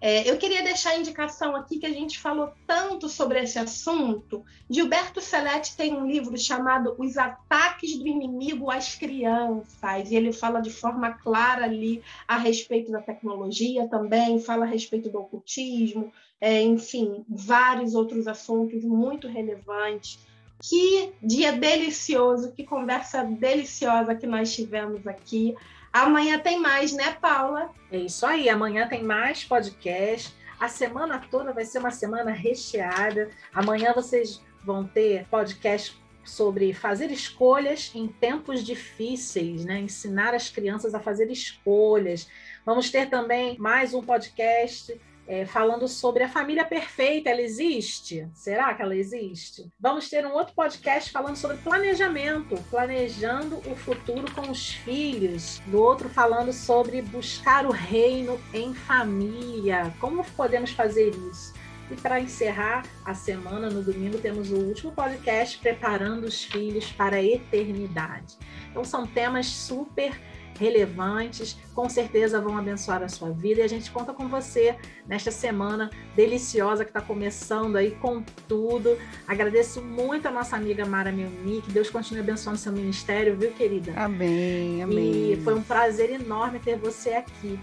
[0.04, 4.44] É, eu queria deixar a indicação aqui que a gente falou tanto sobre esse assunto.
[4.68, 10.60] Gilberto Celeste tem um livro chamado Os Ataques do Inimigo às Crianças, e ele fala
[10.60, 16.64] de forma clara ali a respeito da tecnologia também, fala a respeito do ocultismo, é,
[16.64, 20.20] enfim, vários outros assuntos muito relevantes.
[20.60, 25.56] Que dia delicioso, que conversa deliciosa que nós tivemos aqui.
[25.92, 27.72] Amanhã tem mais, né, Paula?
[27.92, 28.48] É isso aí.
[28.48, 30.34] Amanhã tem mais podcast.
[30.60, 33.30] A semana toda vai ser uma semana recheada.
[33.54, 39.80] Amanhã vocês vão ter podcast sobre fazer escolhas em tempos difíceis, né?
[39.80, 42.28] Ensinar as crianças a fazer escolhas.
[42.66, 45.00] Vamos ter também mais um podcast
[45.32, 47.30] é, falando sobre a família perfeita.
[47.30, 48.28] Ela existe?
[48.34, 49.72] Será que ela existe?
[49.80, 55.62] Vamos ter um outro podcast falando sobre planejamento, planejando o futuro com os filhos.
[55.68, 59.94] Do outro falando sobre buscar o reino em família.
[60.02, 61.54] Como podemos fazer isso?
[61.90, 67.18] E para encerrar a semana, no domingo, temos o último podcast Preparando os Filhos para
[67.18, 68.38] a Eternidade.
[68.70, 70.12] Então, são temas super
[70.60, 74.76] relevantes, com certeza vão abençoar a sua vida e a gente conta com você
[75.08, 78.98] nesta semana deliciosa que está começando aí com tudo.
[79.28, 83.94] Agradeço muito a nossa amiga Mara Melni, que Deus continue abençoando seu ministério, viu, querida?
[83.96, 85.34] Amém, amém.
[85.34, 87.60] E foi um prazer enorme ter você aqui.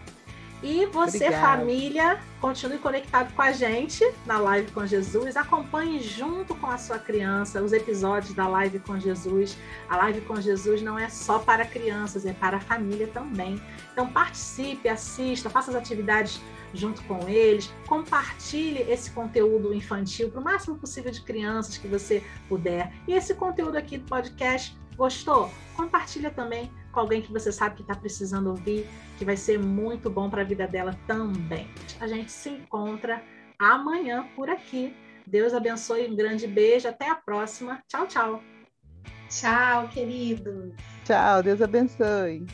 [0.62, 1.58] E você, Obrigada.
[1.58, 5.36] família, continue conectado com a gente na Live com Jesus.
[5.36, 9.56] Acompanhe junto com a sua criança os episódios da Live com Jesus.
[9.88, 13.62] A Live com Jesus não é só para crianças, é para a família também.
[13.92, 16.40] Então participe, assista, faça as atividades
[16.74, 22.22] junto com eles, compartilhe esse conteúdo infantil para o máximo possível de crianças que você
[22.48, 22.92] puder.
[23.06, 25.50] E esse conteúdo aqui do podcast, gostou?
[25.76, 30.08] Compartilha também com alguém que você sabe que está precisando ouvir, que vai ser muito
[30.08, 31.68] bom para a vida dela também.
[32.00, 33.22] A gente se encontra
[33.58, 34.94] amanhã por aqui.
[35.26, 37.82] Deus abençoe, um grande beijo, até a próxima.
[37.86, 38.42] Tchau, tchau.
[39.28, 40.74] Tchau, querido.
[41.04, 42.46] Tchau, Deus abençoe.